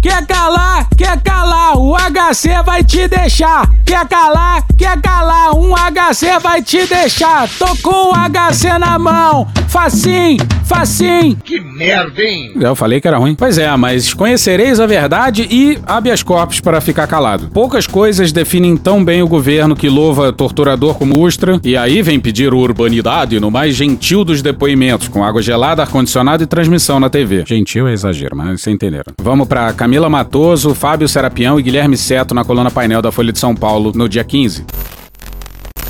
Quer 0.00 0.24
calar? 0.24 0.88
Quer 0.96 1.20
calar? 1.20 1.76
O 1.76 1.96
HC 1.96 2.62
vai 2.64 2.84
te 2.84 3.08
deixar. 3.08 3.68
Quer 3.84 4.06
calar? 4.06 4.64
Quer 4.78 5.00
calar? 5.00 5.56
Um 5.56 5.74
HC 5.74 6.38
vai 6.40 6.62
te 6.62 6.86
deixar. 6.86 7.48
Tô 7.58 7.74
com 7.82 8.10
o 8.10 8.14
HC 8.14 8.78
na 8.78 8.98
mão. 8.98 9.48
Facinho, 9.66 10.38
facinho. 10.66 11.36
Que 11.42 11.60
merda, 11.60 12.20
hein? 12.20 12.52
Eu 12.60 12.74
falei 12.74 13.00
que 13.00 13.08
era 13.08 13.16
ruim. 13.16 13.34
Pois 13.34 13.56
é, 13.56 13.74
mas 13.76 14.12
conhecereis 14.12 14.80
a 14.80 14.86
verdade 14.86 15.46
e 15.50 15.78
habeas 15.86 16.22
corpus 16.22 16.60
para 16.60 16.80
ficar 16.80 17.06
calado. 17.06 17.48
Poucas 17.52 17.86
coisas 17.86 18.32
definem 18.32 18.76
tão 18.76 19.04
bem 19.04 19.22
o 19.22 19.28
governo 19.28 19.76
que 19.76 19.88
louva 19.88 20.32
torturador 20.32 20.94
como 20.96 21.20
Ustra 21.20 21.60
e 21.62 21.76
aí 21.76 22.02
vem 22.02 22.20
pedir 22.20 22.52
urbanidade 22.52 23.38
no 23.40 23.50
mais 23.50 23.74
gentil 23.74 24.24
dos 24.24 24.42
depoimentos, 24.42 25.08
com 25.08 25.24
água 25.24 25.40
gelada, 25.40 25.82
ar-condicionado 25.82 26.42
e 26.42 26.46
transmissão 26.46 26.98
na 26.98 27.08
TV. 27.08 27.44
Gentil 27.46 27.86
é 27.88 27.92
exagero, 27.92 28.36
mas 28.36 28.60
vocês 28.60 28.74
entenderam. 28.74 29.12
Vamos 29.22 29.46
para 29.46 29.72
Camila 29.72 30.10
Matoso, 30.10 30.74
Fábio 30.74 31.08
Serapião 31.08 31.58
e 31.60 31.62
Guilherme 31.62 31.96
Seto 31.96 32.34
na 32.34 32.44
coluna 32.44 32.70
painel 32.70 33.00
da 33.00 33.12
Folha 33.12 33.32
de 33.32 33.38
São 33.38 33.54
Paulo 33.54 33.92
no 33.94 34.08
dia 34.08 34.24
15. 34.24 34.64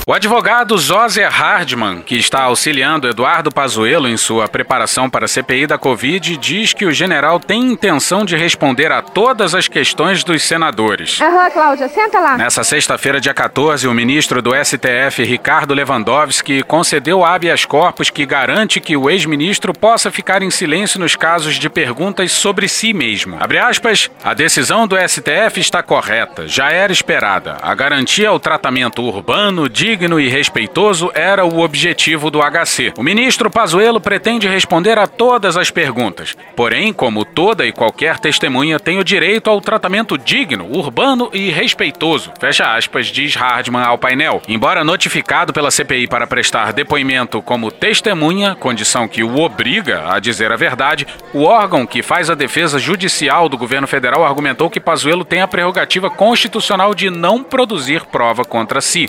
O 0.09 0.13
advogado 0.13 0.79
Zoser 0.79 1.29
Hardman, 1.29 2.01
que 2.01 2.15
está 2.15 2.43
auxiliando 2.43 3.09
Eduardo 3.09 3.51
Pazuello 3.51 4.07
em 4.07 4.17
sua 4.17 4.47
preparação 4.47 5.11
para 5.11 5.25
a 5.25 5.29
CPI 5.29 5.67
da 5.67 5.77
Covid, 5.77 6.37
diz 6.37 6.73
que 6.73 6.87
o 6.87 6.93
general 6.93 7.41
tem 7.41 7.73
intenção 7.73 8.25
de 8.25 8.37
responder 8.37 8.93
a 8.93 9.03
todas 9.03 9.53
as 9.53 9.67
questões 9.67 10.23
dos 10.23 10.45
senadores. 10.45 11.21
Aham, 11.21 11.51
Cláudia, 11.51 11.89
senta 11.89 12.21
lá. 12.21 12.37
Nessa 12.37 12.63
sexta-feira, 12.63 13.21
dia 13.21 13.35
14, 13.35 13.89
o 13.89 13.93
ministro 13.93 14.41
do 14.41 14.53
STF, 14.55 15.25
Ricardo 15.25 15.75
Lewandowski, 15.75 16.63
concedeu 16.63 17.25
habeas 17.25 17.65
corpus 17.65 18.09
que 18.09 18.25
garante 18.25 18.79
que 18.79 18.97
o 18.97 19.11
ex-ministro 19.11 19.73
possa 19.73 20.13
ficar 20.13 20.41
em 20.41 20.53
silêncio 20.53 21.01
nos 21.01 21.17
casos 21.17 21.57
de 21.57 21.69
perguntas 21.69 22.31
sobre 22.31 22.69
si 22.69 22.93
mesmo. 22.93 23.39
Abre 23.41 23.59
aspas, 23.59 24.09
a 24.23 24.33
decisão 24.35 24.87
do 24.87 24.97
STF 24.97 25.59
está 25.59 25.83
correta, 25.83 26.47
já 26.47 26.71
era 26.71 26.93
esperada. 26.93 27.57
A 27.61 27.75
garantia 27.75 28.29
ao 28.29 28.39
tratamento 28.39 29.03
urbano, 29.03 29.69
digno 29.69 29.96
digno 29.97 30.21
e 30.21 30.29
respeitoso 30.29 31.11
era 31.15 31.47
o 31.47 31.61
objetivo 31.61 32.31
do 32.31 32.41
HC. 32.43 32.93
O 32.99 33.03
ministro 33.03 33.49
Pazuello 33.49 33.99
pretende 33.99 34.47
responder 34.47 34.99
a 34.99 35.07
todas 35.07 35.57
as 35.57 35.71
perguntas. 35.71 36.37
Porém, 36.55 36.93
como 36.93 37.25
toda 37.25 37.65
e 37.65 37.73
qualquer 37.73 38.19
testemunha 38.19 38.79
tem 38.79 38.99
o 38.99 39.05
direito 39.05 39.49
ao 39.49 39.59
tratamento 39.59 40.19
digno, 40.19 40.67
urbano 40.71 41.31
e 41.33 41.49
respeitoso. 41.49 42.31
Fecha 42.39 42.77
aspas, 42.77 43.07
diz 43.07 43.35
Hardman 43.35 43.85
ao 43.85 43.97
painel. 43.97 44.43
Embora 44.47 44.85
notificado 44.85 45.51
pela 45.51 45.71
CPI 45.71 46.07
para 46.07 46.27
prestar 46.27 46.75
depoimento 46.75 47.41
como 47.41 47.73
testemunha, 47.73 48.55
condição 48.55 49.09
que 49.09 49.25
o 49.25 49.39
obriga 49.39 50.13
a 50.13 50.21
dizer 50.21 50.53
a 50.53 50.57
verdade, 50.57 51.07
o 51.33 51.45
órgão 51.45 51.87
que 51.87 52.03
faz 52.03 52.29
a 52.29 52.35
defesa 52.35 52.79
judicial 52.79 53.49
do 53.49 53.57
governo 53.57 53.87
federal 53.87 54.27
argumentou 54.27 54.69
que 54.69 54.79
Pazuello 54.79 55.25
tem 55.25 55.41
a 55.41 55.49
prerrogativa 55.49 56.11
constitucional 56.11 56.95
de 56.95 57.09
não 57.09 57.43
produzir 57.43 58.05
prova 58.05 58.45
contra 58.45 58.83
si. 58.83 59.09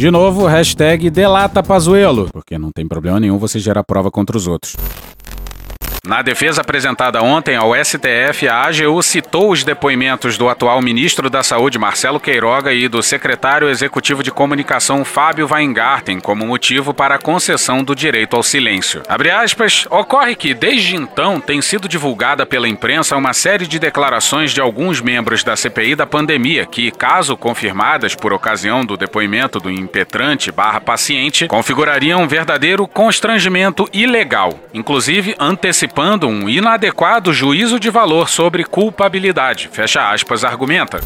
De 0.00 0.10
novo, 0.10 0.46
hashtag 0.46 1.10
delata 1.10 1.62
porque 2.32 2.56
não 2.56 2.70
tem 2.72 2.88
problema 2.88 3.20
nenhum 3.20 3.36
você 3.36 3.58
gerar 3.58 3.84
prova 3.84 4.10
contra 4.10 4.34
os 4.34 4.46
outros. 4.46 4.74
Na 6.02 6.22
defesa 6.22 6.62
apresentada 6.62 7.22
ontem 7.22 7.56
ao 7.56 7.74
STF, 7.74 8.48
a 8.48 8.62
AGU 8.62 9.02
citou 9.02 9.50
os 9.50 9.62
depoimentos 9.62 10.38
do 10.38 10.48
atual 10.48 10.80
ministro 10.80 11.28
da 11.28 11.42
Saúde, 11.42 11.78
Marcelo 11.78 12.18
Queiroga, 12.18 12.72
e 12.72 12.88
do 12.88 13.02
secretário 13.02 13.68
executivo 13.68 14.22
de 14.22 14.30
comunicação, 14.30 15.04
Fábio 15.04 15.46
Weingarten, 15.50 16.18
como 16.18 16.46
motivo 16.46 16.94
para 16.94 17.16
a 17.16 17.18
concessão 17.18 17.84
do 17.84 17.94
direito 17.94 18.34
ao 18.34 18.42
silêncio. 18.42 19.02
Abre 19.06 19.30
aspas, 19.30 19.86
ocorre 19.90 20.34
que, 20.34 20.54
desde 20.54 20.96
então, 20.96 21.38
tem 21.38 21.60
sido 21.60 21.86
divulgada 21.86 22.46
pela 22.46 22.66
imprensa 22.66 23.14
uma 23.14 23.34
série 23.34 23.66
de 23.66 23.78
declarações 23.78 24.52
de 24.52 24.60
alguns 24.60 25.02
membros 25.02 25.44
da 25.44 25.54
CPI 25.54 25.96
da 25.96 26.06
pandemia 26.06 26.64
que, 26.64 26.90
caso 26.90 27.36
confirmadas 27.36 28.14
por 28.14 28.32
ocasião 28.32 28.86
do 28.86 28.96
depoimento 28.96 29.60
do 29.60 29.70
impetrante 29.70 30.50
barra 30.50 30.80
paciente, 30.80 31.46
configurariam 31.46 32.22
um 32.22 32.28
verdadeiro 32.28 32.88
constrangimento 32.88 33.86
ilegal, 33.92 34.58
inclusive 34.72 35.34
antecipando 35.38 35.89
antecipando 35.90 36.28
um 36.28 36.48
inadequado 36.48 37.32
juízo 37.32 37.78
de 37.80 37.90
valor 37.90 38.28
sobre 38.28 38.64
culpabilidade. 38.64 39.68
Fecha 39.72 40.10
aspas, 40.12 40.44
argumenta. 40.44 41.00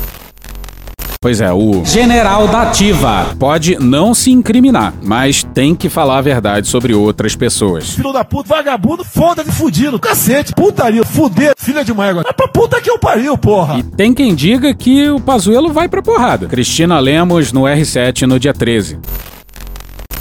Pois 1.20 1.40
é, 1.40 1.50
o 1.50 1.82
general 1.86 2.46
da 2.48 2.62
ativa 2.62 3.34
pode 3.40 3.78
não 3.78 4.12
se 4.12 4.30
incriminar, 4.30 4.92
mas 5.02 5.42
tem 5.42 5.74
que 5.74 5.88
falar 5.88 6.18
a 6.18 6.20
verdade 6.20 6.68
sobre 6.68 6.92
outras 6.92 7.34
pessoas. 7.34 7.92
Filho 7.94 8.12
da 8.12 8.22
puta, 8.22 8.54
vagabundo, 8.54 9.02
foda-se 9.02 9.50
fudido, 9.50 9.98
cacete, 9.98 10.52
putaria, 10.54 11.02
fuder, 11.02 11.54
filha 11.56 11.82
de 11.82 11.92
uma 11.92 12.06
égua. 12.06 12.24
É 12.28 12.32
pra 12.32 12.46
puta 12.46 12.78
que 12.78 12.90
eu 12.90 12.98
pariu, 12.98 13.38
porra. 13.38 13.78
E 13.78 13.82
tem 13.82 14.12
quem 14.12 14.34
diga 14.34 14.74
que 14.74 15.08
o 15.08 15.18
Pazuelo 15.18 15.72
vai 15.72 15.88
pra 15.88 16.02
porrada. 16.02 16.46
Cristina 16.46 16.98
Lemos 16.98 17.52
no 17.52 17.62
R7 17.62 18.26
no 18.26 18.38
dia 18.38 18.52
13. 18.52 18.98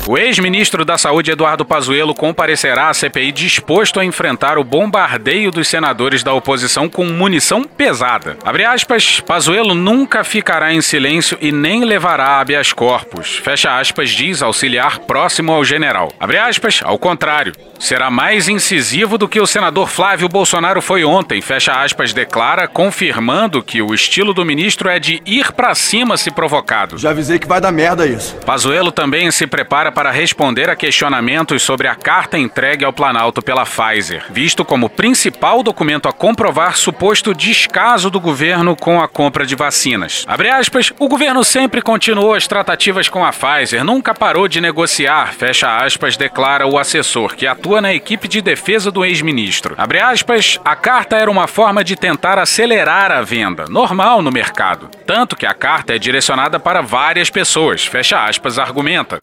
O 0.05 0.17
ex-ministro 0.17 0.83
da 0.83 0.97
Saúde 0.97 1.31
Eduardo 1.31 1.63
Pazuello 1.63 2.13
comparecerá 2.13 2.89
à 2.89 2.93
CPI 2.93 3.31
disposto 3.31 4.01
a 4.01 4.05
enfrentar 4.05 4.57
o 4.57 4.63
bombardeio 4.63 5.49
dos 5.49 5.69
senadores 5.69 6.21
da 6.21 6.33
oposição 6.33 6.89
com 6.89 7.05
munição 7.05 7.63
pesada. 7.63 8.37
Abre 8.43 8.65
aspas, 8.65 9.21
Pazuello 9.21 9.73
nunca 9.73 10.25
ficará 10.25 10.73
em 10.73 10.81
silêncio 10.81 11.37
e 11.39 11.53
nem 11.53 11.85
levará 11.85 12.41
habeas 12.41 12.73
corpus. 12.73 13.37
Fecha 13.37 13.79
aspas, 13.79 14.09
diz 14.09 14.41
auxiliar 14.41 14.99
próximo 14.99 15.53
ao 15.53 15.63
general. 15.63 16.11
Abre 16.19 16.37
aspas, 16.37 16.81
ao 16.83 16.99
contrário, 16.99 17.53
será 17.79 18.11
mais 18.11 18.49
incisivo 18.49 19.17
do 19.17 19.29
que 19.29 19.39
o 19.39 19.47
senador 19.47 19.87
Flávio 19.87 20.27
Bolsonaro 20.27 20.81
foi 20.81 21.05
ontem. 21.05 21.41
Fecha 21.41 21.81
aspas, 21.81 22.11
declara, 22.11 22.67
confirmando 22.67 23.63
que 23.63 23.81
o 23.81 23.93
estilo 23.93 24.33
do 24.33 24.43
ministro 24.43 24.89
é 24.89 24.99
de 24.99 25.21
ir 25.25 25.53
para 25.53 25.73
cima 25.73 26.17
se 26.17 26.29
provocado. 26.29 26.97
Já 26.97 27.11
avisei 27.11 27.39
que 27.39 27.47
vai 27.47 27.61
dar 27.61 27.71
merda 27.71 28.05
isso. 28.05 28.35
Pazuello 28.45 28.91
também 28.91 29.31
se 29.31 29.47
prepara 29.47 29.92
para 29.93 30.11
responder 30.11 30.69
a 30.69 30.75
questionamentos 30.75 31.63
sobre 31.63 31.87
a 31.87 31.95
carta 31.95 32.37
entregue 32.37 32.83
ao 32.83 32.91
Planalto 32.91 33.41
pela 33.41 33.65
Pfizer, 33.65 34.25
visto 34.29 34.65
como 34.65 34.89
principal 34.89 35.63
documento 35.63 36.09
a 36.09 36.13
comprovar 36.13 36.75
suposto 36.75 37.33
descaso 37.33 38.09
do 38.09 38.19
governo 38.19 38.75
com 38.75 39.01
a 39.01 39.07
compra 39.07 39.45
de 39.45 39.55
vacinas. 39.55 40.25
Abre 40.27 40.49
aspas, 40.49 40.91
o 40.99 41.07
governo 41.07 41.43
sempre 41.43 41.81
continuou 41.81 42.33
as 42.33 42.47
tratativas 42.47 43.07
com 43.07 43.23
a 43.23 43.31
Pfizer, 43.31 43.83
nunca 43.83 44.13
parou 44.13 44.47
de 44.47 44.59
negociar, 44.59 45.33
fecha 45.33 45.77
aspas, 45.77 46.17
declara 46.17 46.67
o 46.67 46.77
assessor, 46.77 47.35
que 47.35 47.47
atua 47.47 47.79
na 47.79 47.93
equipe 47.93 48.27
de 48.27 48.41
defesa 48.41 48.91
do 48.91 49.05
ex-ministro. 49.05 49.75
Abre 49.77 49.99
aspas, 49.99 50.59
a 50.65 50.75
carta 50.75 51.15
era 51.15 51.29
uma 51.29 51.47
forma 51.47 51.83
de 51.83 51.95
tentar 51.95 52.39
acelerar 52.39 53.11
a 53.11 53.21
venda, 53.21 53.65
normal 53.69 54.21
no 54.21 54.31
mercado. 54.31 54.89
Tanto 55.05 55.35
que 55.35 55.45
a 55.45 55.53
carta 55.53 55.95
é 55.95 55.99
direcionada 55.99 56.59
para 56.59 56.81
várias 56.81 57.29
pessoas, 57.29 57.85
fecha 57.85 58.25
aspas, 58.25 58.57
argumenta. 58.57 59.19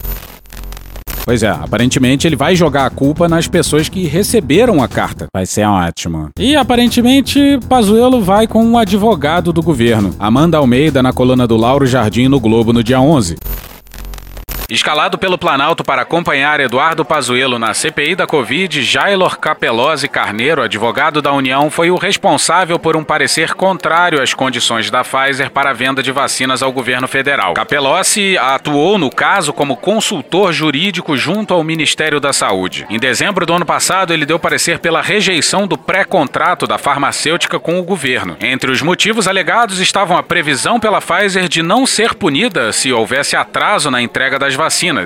Pois 1.23 1.43
é, 1.43 1.49
aparentemente 1.49 2.27
ele 2.27 2.35
vai 2.35 2.55
jogar 2.55 2.85
a 2.85 2.89
culpa 2.89 3.27
nas 3.27 3.47
pessoas 3.47 3.87
que 3.87 4.07
receberam 4.07 4.81
a 4.81 4.87
carta. 4.87 5.27
Vai 5.33 5.45
ser 5.45 5.65
ótimo. 5.65 6.29
E 6.39 6.55
aparentemente 6.55 7.59
Pazuello 7.69 8.21
vai 8.21 8.47
com 8.47 8.63
um 8.63 8.77
advogado 8.77 9.53
do 9.53 9.61
governo, 9.61 10.15
Amanda 10.19 10.57
Almeida, 10.57 11.01
na 11.03 11.13
coluna 11.13 11.47
do 11.47 11.57
Lauro 11.57 11.85
Jardim 11.85 12.27
no 12.27 12.39
Globo 12.39 12.73
no 12.73 12.83
dia 12.83 12.99
11. 12.99 13.37
Escalado 14.71 15.17
pelo 15.17 15.37
Planalto 15.37 15.83
para 15.83 16.03
acompanhar 16.03 16.61
Eduardo 16.61 17.03
Pazuello 17.03 17.59
na 17.59 17.73
CPI 17.73 18.15
da 18.15 18.25
Covid, 18.25 18.81
Jailor 18.81 19.37
Capelozzi 19.37 20.07
Carneiro, 20.07 20.61
advogado 20.61 21.21
da 21.21 21.33
União, 21.33 21.69
foi 21.69 21.91
o 21.91 21.97
responsável 21.97 22.79
por 22.79 22.95
um 22.95 23.03
parecer 23.03 23.53
contrário 23.53 24.21
às 24.21 24.33
condições 24.33 24.89
da 24.89 25.03
Pfizer 25.03 25.51
para 25.51 25.71
a 25.71 25.73
venda 25.73 26.01
de 26.01 26.09
vacinas 26.13 26.63
ao 26.63 26.71
governo 26.71 27.05
federal. 27.05 27.53
Capelozzi 27.53 28.37
atuou 28.37 28.97
no 28.97 29.09
caso 29.09 29.51
como 29.51 29.75
consultor 29.75 30.53
jurídico 30.53 31.17
junto 31.17 31.53
ao 31.53 31.65
Ministério 31.65 32.21
da 32.21 32.31
Saúde. 32.31 32.87
Em 32.89 32.97
dezembro 32.97 33.45
do 33.45 33.53
ano 33.53 33.65
passado, 33.65 34.13
ele 34.13 34.25
deu 34.25 34.39
parecer 34.39 34.79
pela 34.79 35.01
rejeição 35.01 35.67
do 35.67 35.77
pré-contrato 35.77 36.65
da 36.65 36.77
farmacêutica 36.77 37.59
com 37.59 37.77
o 37.77 37.83
governo. 37.83 38.37
Entre 38.39 38.71
os 38.71 38.81
motivos 38.81 39.27
alegados 39.27 39.81
estavam 39.81 40.15
a 40.15 40.23
previsão 40.23 40.79
pela 40.79 41.01
Pfizer 41.01 41.49
de 41.49 41.61
não 41.61 41.85
ser 41.85 42.13
punida 42.13 42.71
se 42.71 42.93
houvesse 42.93 43.35
atraso 43.35 43.91
na 43.91 44.01
entrega 44.01 44.39
das 44.39 44.53
vacinas 44.53 44.60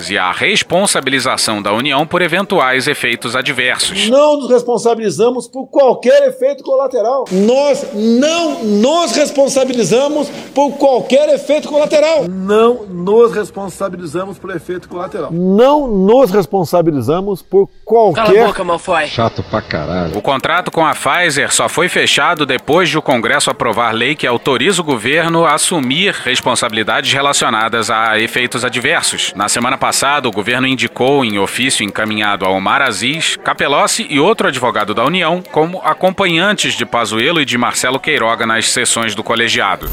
e 0.10 0.18
a 0.18 0.32
responsabilização 0.32 1.62
da 1.62 1.72
União 1.72 2.06
por 2.06 2.22
eventuais 2.22 2.88
efeitos 2.88 3.36
adversos. 3.36 4.10
Não 4.10 4.38
nos 4.38 4.50
responsabilizamos 4.50 5.48
por 5.48 5.68
qualquer 5.68 6.28
efeito 6.28 6.64
colateral. 6.64 7.26
Nós 7.32 7.86
não 7.94 8.64
nos 8.64 9.16
responsabilizamos 9.16 10.30
por 10.54 10.72
qualquer 10.74 11.30
efeito 11.30 11.70
colateral. 11.70 12.28
Não 12.28 12.86
nos 12.86 13.34
responsabilizamos 13.34 14.38
por 14.38 14.56
efeito 14.56 14.90
colateral. 14.90 15.32
Não 15.32 15.88
nos 15.88 16.32
responsabilizamos 16.32 17.42
por 17.42 17.70
qualquer. 17.86 18.26
Cala 18.26 18.44
a 18.44 18.48
boca, 18.48 18.64
Malfoy. 18.64 19.08
Chato 19.08 19.44
pra 19.44 19.62
caralho. 19.62 20.18
O 20.18 20.22
contrato 20.22 20.72
com 20.72 20.86
a 20.86 20.94
Pfizer 20.94 21.54
só 21.54 21.70
foi 21.70 21.88
fechado 21.88 22.46
depois 22.46 22.90
de 22.90 22.98
o 22.98 23.02
Congresso 23.02 23.50
aprovar 23.50 23.92
lei 23.92 24.16
que 24.16 24.28
autoriza 24.28 24.82
o 24.82 24.86
governo 24.86 25.46
a 25.46 25.54
assumir 25.54 26.14
responsabilidades 26.24 27.14
relacionadas 27.14 27.90
a 27.90 28.20
efeitos 28.20 28.66
adversos. 28.66 29.34
Na 29.36 29.45
semana 29.50 29.78
passada, 29.78 30.28
o 30.28 30.32
governo 30.32 30.68
indicou 30.68 31.24
em 31.24 31.38
ofício 31.38 31.84
encaminhado 31.84 32.46
a 32.46 32.50
Omar 32.50 32.82
Aziz, 32.82 33.38
Capelossi 33.44 34.08
e 34.10 34.20
outro 34.20 34.48
advogado 34.48 34.94
da 34.94 35.04
União 35.04 35.42
como 35.52 35.82
acompanhantes 35.84 36.74
de 36.74 36.86
Pazuello 36.86 37.42
e 37.42 37.46
de 37.46 37.58
Marcelo 37.58 38.00
Queiroga 38.00 38.46
nas 38.46 38.70
sessões 38.70 39.16
do 39.16 39.24
colegiado. 39.24 39.90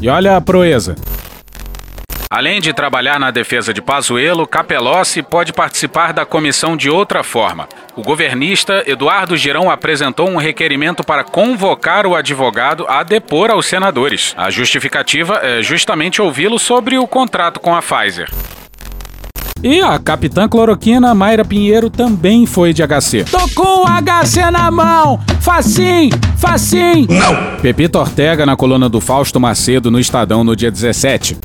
E 0.00 0.08
olha 0.08 0.36
a 0.36 0.40
proeza. 0.40 0.96
Além 2.32 2.60
de 2.60 2.72
trabalhar 2.72 3.18
na 3.18 3.32
defesa 3.32 3.74
de 3.74 3.82
Pazuello, 3.82 4.46
Capelossi 4.46 5.20
pode 5.20 5.52
participar 5.52 6.12
da 6.12 6.24
comissão 6.24 6.76
de 6.76 6.88
outra 6.88 7.24
forma. 7.24 7.68
O 7.96 8.04
governista 8.04 8.84
Eduardo 8.86 9.36
Girão 9.36 9.68
apresentou 9.68 10.28
um 10.28 10.36
requerimento 10.36 11.02
para 11.02 11.24
convocar 11.24 12.06
o 12.06 12.14
advogado 12.14 12.86
a 12.88 13.02
depor 13.02 13.50
aos 13.50 13.66
senadores. 13.66 14.32
A 14.36 14.48
justificativa 14.48 15.40
é 15.42 15.60
justamente 15.60 16.22
ouvi-lo 16.22 16.56
sobre 16.56 16.96
o 16.96 17.04
contrato 17.04 17.58
com 17.58 17.74
a 17.74 17.82
Pfizer. 17.82 18.30
E 19.60 19.80
a 19.80 19.98
capitã 19.98 20.48
cloroquina 20.48 21.12
Mayra 21.12 21.44
Pinheiro 21.44 21.90
também 21.90 22.46
foi 22.46 22.72
de 22.72 22.80
HC. 22.86 23.24
Tô 23.24 23.48
com 23.56 23.82
o 23.82 23.86
HC 23.86 24.52
na 24.52 24.70
mão! 24.70 25.18
Facim! 25.40 26.10
Facim! 26.38 27.08
Não! 27.10 27.58
Pepito 27.60 27.98
Ortega 27.98 28.46
na 28.46 28.54
coluna 28.54 28.88
do 28.88 29.00
Fausto 29.00 29.40
Macedo 29.40 29.90
no 29.90 29.98
Estadão 29.98 30.44
no 30.44 30.54
dia 30.54 30.70
17. 30.70 31.36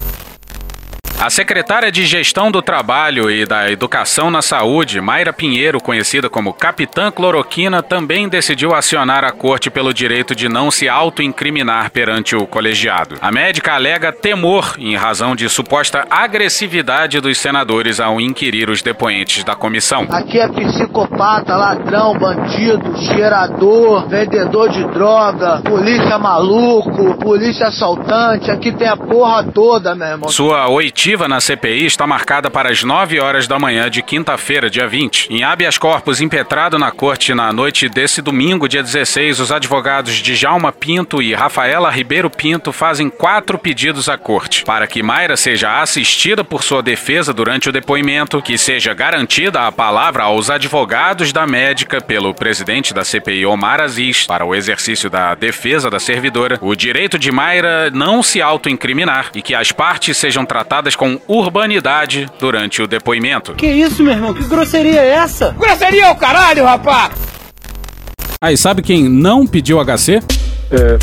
A 1.17 1.30
secretária 1.30 1.89
de 1.89 2.06
Gestão 2.06 2.51
do 2.51 2.62
Trabalho 2.62 3.32
e 3.32 3.45
da 3.45 3.71
Educação 3.71 4.30
na 4.30 4.41
Saúde, 4.41 4.99
Mayra 4.99 5.32
Pinheiro, 5.32 5.80
conhecida 5.80 6.30
como 6.30 6.54
Capitã 6.54 7.10
Cloroquina, 7.10 7.82
também 7.82 8.28
decidiu 8.28 8.75
acionar 8.75 9.23
a 9.23 9.32
corte 9.32 9.69
pelo 9.69 9.93
direito 9.93 10.36
de 10.36 10.49
não 10.49 10.69
se 10.69 10.89
autoincriminar 10.89 11.89
perante 11.89 12.36
o 12.36 12.45
colegiado. 12.45 13.15
A 13.21 13.32
médica 13.32 13.73
alega 13.73 14.12
temor 14.12 14.75
em 14.78 14.95
razão 14.97 15.38
de 15.38 15.47
suposta 15.47 16.06
agressividade 16.10 17.21
dos 17.21 17.38
senadores 17.38 18.01
ao 18.01 18.19
inquirir 18.19 18.69
os 18.69 18.82
depoentes 18.82 19.43
da 19.43 19.56
comissão. 19.56 20.06
Aqui 20.12 20.38
é 20.38 20.49
psicopata, 20.49 21.56
ladrão, 21.56 22.13
bandido, 22.19 22.93
cheirador, 22.97 24.08
vendedor 24.10 24.69
de 24.69 24.84
droga, 24.89 25.62
polícia 25.62 26.19
maluco, 26.19 27.17
polícia 27.19 27.67
assaltante, 27.67 28.51
aqui 28.51 28.73
tem 28.73 28.88
a 28.88 28.97
porra 28.97 29.43
toda, 29.45 29.95
meu 29.95 30.08
irmão. 30.08 30.30
Sua 30.30 30.69
oitiva 30.69 31.05
na 31.06 31.39
CPI 31.39 31.86
está 31.86 32.08
marcada 32.08 32.50
para 32.50 32.72
as 32.72 32.84
9 32.84 33.20
horas 33.20 33.48
da 33.48 33.60
manhã 33.60 33.91
de 33.91 34.02
quinta-feira, 34.02 34.72
dia 34.72 34.88
20. 34.88 35.32
Em 35.32 35.44
habeas 35.44 35.78
corpus 35.78 36.20
impetrado 36.20 36.80
na 36.80 36.89
corte 36.91 37.32
na 37.32 37.54
noite 37.54 37.88
desse 37.88 38.24
domingo, 38.24 38.68
dia 38.68 38.82
16, 38.82 39.39
os 39.39 39.52
advogados 39.52 40.15
de 40.15 40.34
Jalma 40.36 40.72
Pinto 40.72 41.22
e 41.22 41.36
Rafaela 41.36 41.91
Ribeiro 41.91 42.28
Pinto 42.28 42.74
fazem 42.74 43.08
quatro 43.08 43.60
pedidos 43.60 44.10
à 44.10 44.18
corte. 44.18 44.65
Para 44.65 44.88
que 44.88 45.04
Mayra 45.04 45.38
seja 45.38 45.80
assistida 45.80 46.44
por 46.44 46.63
sua 46.63 46.82
defesa 46.82 47.32
durante 47.32 47.70
o 47.70 47.72
depoimento, 47.72 48.41
que 48.41 48.58
seja 48.58 48.91
garantida 48.96 49.68
a 49.68 49.72
palavra 49.72 50.24
aos 50.24 50.50
advogados 50.50 51.32
da 51.32 51.46
médica 51.46 52.02
pelo 52.02 52.34
presidente 52.34 52.96
da 52.96 53.06
CPI, 53.06 53.46
Omar 53.46 53.80
Aziz, 53.80 54.26
para 54.26 54.44
o 54.44 54.56
exercício 54.56 55.08
da 55.08 55.36
defesa 55.36 55.88
da 55.88 56.00
servidora, 56.00 56.58
o 56.62 56.76
direito 56.76 57.20
de 57.20 57.32
Mayra 57.32 57.91
não 57.91 58.24
se 58.24 58.41
autoincriminar 58.41 59.30
e 59.36 59.44
que 59.44 59.54
as 59.54 59.72
partes 59.72 60.18
sejam 60.18 60.44
tratadas 60.44 60.94
com 60.95 61.19
urbanidade 61.27 62.29
durante 62.39 62.81
o 62.81 62.88
depoimento. 62.88 63.53
Que 63.53 63.67
isso, 63.67 64.03
meu 64.03 64.13
irmão? 64.13 64.34
Que 64.34 64.43
grosseria 64.43 65.01
é 65.01 65.10
essa? 65.10 65.55
Grosseria 65.58 66.05
é 66.05 66.12
o 66.12 66.15
caralho, 66.15 66.65
rapaz! 66.65 67.12
Aí, 68.41 68.58
sabe 68.58 68.81
quem 68.81 69.10
não 69.10 69.47
pediu 69.47 69.79
HC? 69.84 70.21
É, 70.71 70.97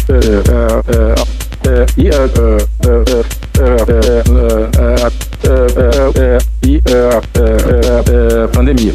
pandemia 8.53 8.95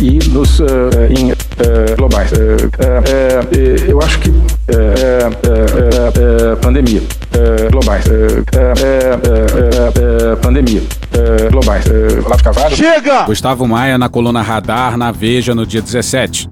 e 0.00 0.18
nos 0.30 0.60
em 1.10 1.32
globais. 1.96 2.30
Eu 3.88 4.00
acho 4.00 4.18
que 4.20 4.32
pandemia 6.60 7.02
globais. 7.70 8.04
Pandemia 10.42 10.82
globais. 11.50 11.84
Olavo 12.24 12.42
Carvalho. 12.42 12.76
Chega! 12.76 13.22
Gustavo 13.24 13.66
Maia 13.66 13.98
na 13.98 14.08
coluna 14.08 14.42
Radar 14.42 14.96
na 14.96 15.10
Veja 15.10 15.54
no 15.54 15.66
dia 15.66 15.82
17. 15.82 16.48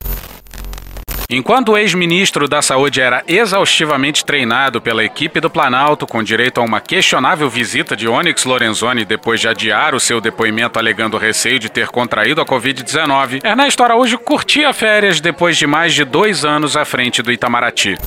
Enquanto 1.31 1.73
o 1.73 1.77
ex-ministro 1.77 2.49
da 2.49 2.63
Saúde 2.63 3.03
era 3.03 3.23
exaustivamente 3.29 4.25
treinado 4.25 4.81
pela 4.81 5.05
equipe 5.05 5.43
do 5.43 5.51
Planalto, 5.51 6.07
com 6.07 6.23
direito 6.23 6.59
a 6.59 6.65
uma 6.65 6.81
questionável 6.81 7.51
visita 7.51 7.95
de 7.95 8.09
Onyx 8.09 8.47
Lorenzoni 8.47 9.05
depois 9.05 9.39
de 9.39 9.47
adiar 9.47 9.95
o 9.95 10.01
seu 10.01 10.23
depoimento 10.23 10.79
alegando 10.79 11.19
receio 11.19 11.59
de 11.59 11.69
ter 11.69 11.89
contraído 11.89 12.41
a 12.41 12.47
Covid-19, 12.47 13.45
Ernesto 13.45 13.83
Araújo 13.83 14.19
curtia 14.19 14.73
férias 14.73 15.21
depois 15.21 15.59
de 15.59 15.67
mais 15.67 15.93
de 15.93 16.03
dois 16.03 16.47
anos 16.47 16.79
à 16.79 16.87
frente 16.87 17.21
do 17.21 17.31
Itamaraty. 17.31 17.99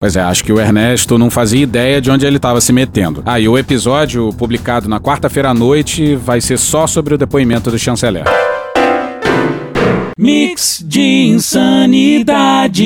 Pois 0.00 0.16
é, 0.16 0.22
acho 0.22 0.42
que 0.42 0.54
o 0.54 0.58
Ernesto 0.58 1.18
não 1.18 1.28
fazia 1.28 1.62
ideia 1.62 2.00
de 2.00 2.10
onde 2.10 2.24
ele 2.24 2.36
estava 2.36 2.62
se 2.62 2.72
metendo. 2.72 3.22
Ah, 3.26 3.38
e 3.38 3.46
o 3.46 3.58
episódio 3.58 4.32
publicado 4.38 4.88
na 4.88 4.98
quarta-feira 4.98 5.50
à 5.50 5.54
noite 5.54 6.16
vai 6.16 6.40
ser 6.40 6.56
só 6.56 6.86
sobre 6.86 7.12
o 7.12 7.18
depoimento 7.18 7.70
do 7.70 7.78
chanceler. 7.78 8.24
Mix 10.16 10.84
de 10.86 11.00
insanidade. 11.28 12.84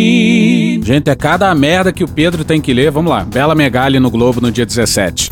Gente, 0.83 1.11
é 1.11 1.17
cada 1.17 1.55
merda 1.55 1.93
que 1.93 2.05
o 2.05 2.09
Pedro 2.09 2.45
tem 2.45 2.61
que 2.61 2.73
ler. 2.73 2.90
Vamos 2.90 3.11
lá. 3.11 3.25
Bela 3.25 3.55
Megali 3.55 3.99
no 3.99 4.11
Globo 4.11 4.40
no 4.40 4.53
dia 4.53 4.67
17. 4.67 5.31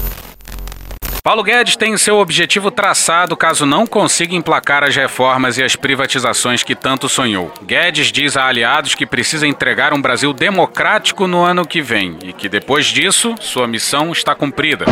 Paulo 1.25 1.45
Guedes 1.45 1.77
tem 1.77 1.97
seu 1.97 2.19
objetivo 2.19 2.69
traçado 2.69 3.37
caso 3.37 3.65
não 3.65 3.87
consiga 3.87 4.35
emplacar 4.35 4.83
as 4.83 4.97
reformas 4.97 5.57
e 5.57 5.63
as 5.63 5.77
privatizações 5.77 6.65
que 6.65 6.75
tanto 6.75 7.09
sonhou. 7.09 7.53
Guedes 7.65 8.11
diz 8.11 8.37
a 8.37 8.49
aliados 8.49 8.97
que 8.97 9.07
precisa 9.07 9.47
entregar 9.47 9.95
um 9.95 10.03
Brasil 10.03 10.33
democrático 10.33 11.29
no 11.29 11.45
ano 11.45 11.65
que 11.65 11.81
vem 11.81 12.19
e 12.25 12.33
que 12.33 12.49
depois 12.49 12.87
disso, 12.87 13.37
sua 13.39 13.69
missão 13.69 14.11
está 14.11 14.35
cumprida. 14.35 14.85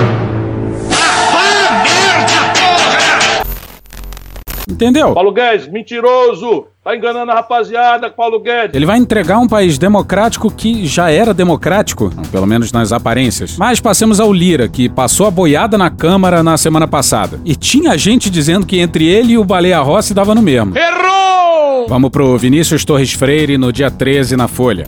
Entendeu? 4.70 5.12
Paulo 5.14 5.32
Guedes, 5.32 5.66
mentiroso! 5.66 6.68
Tá 6.90 6.96
enganando 6.96 7.30
a 7.30 7.36
rapaziada, 7.36 8.10
Paulo 8.10 8.40
Guedes. 8.40 8.74
Ele 8.74 8.84
vai 8.84 8.98
entregar 8.98 9.38
um 9.38 9.46
país 9.46 9.78
democrático 9.78 10.50
que 10.50 10.84
já 10.84 11.08
era 11.08 11.32
democrático, 11.32 12.12
pelo 12.32 12.48
menos 12.48 12.72
nas 12.72 12.90
aparências. 12.90 13.56
Mas 13.56 13.78
passemos 13.78 14.18
ao 14.18 14.32
Lira, 14.32 14.68
que 14.68 14.88
passou 14.88 15.28
a 15.28 15.30
boiada 15.30 15.78
na 15.78 15.88
Câmara 15.88 16.42
na 16.42 16.56
semana 16.56 16.88
passada. 16.88 17.38
E 17.44 17.54
tinha 17.54 17.96
gente 17.96 18.28
dizendo 18.28 18.66
que 18.66 18.80
entre 18.80 19.06
ele 19.06 19.34
e 19.34 19.38
o 19.38 19.44
Baleia 19.44 19.78
Rossi 19.78 20.12
dava 20.12 20.34
no 20.34 20.42
mesmo. 20.42 20.76
Errou! 20.76 21.86
Vamos 21.88 22.10
pro 22.10 22.36
Vinícius 22.36 22.84
Torres 22.84 23.12
Freire 23.12 23.56
no 23.56 23.72
dia 23.72 23.88
13 23.88 24.36
na 24.36 24.48
Folha. 24.48 24.84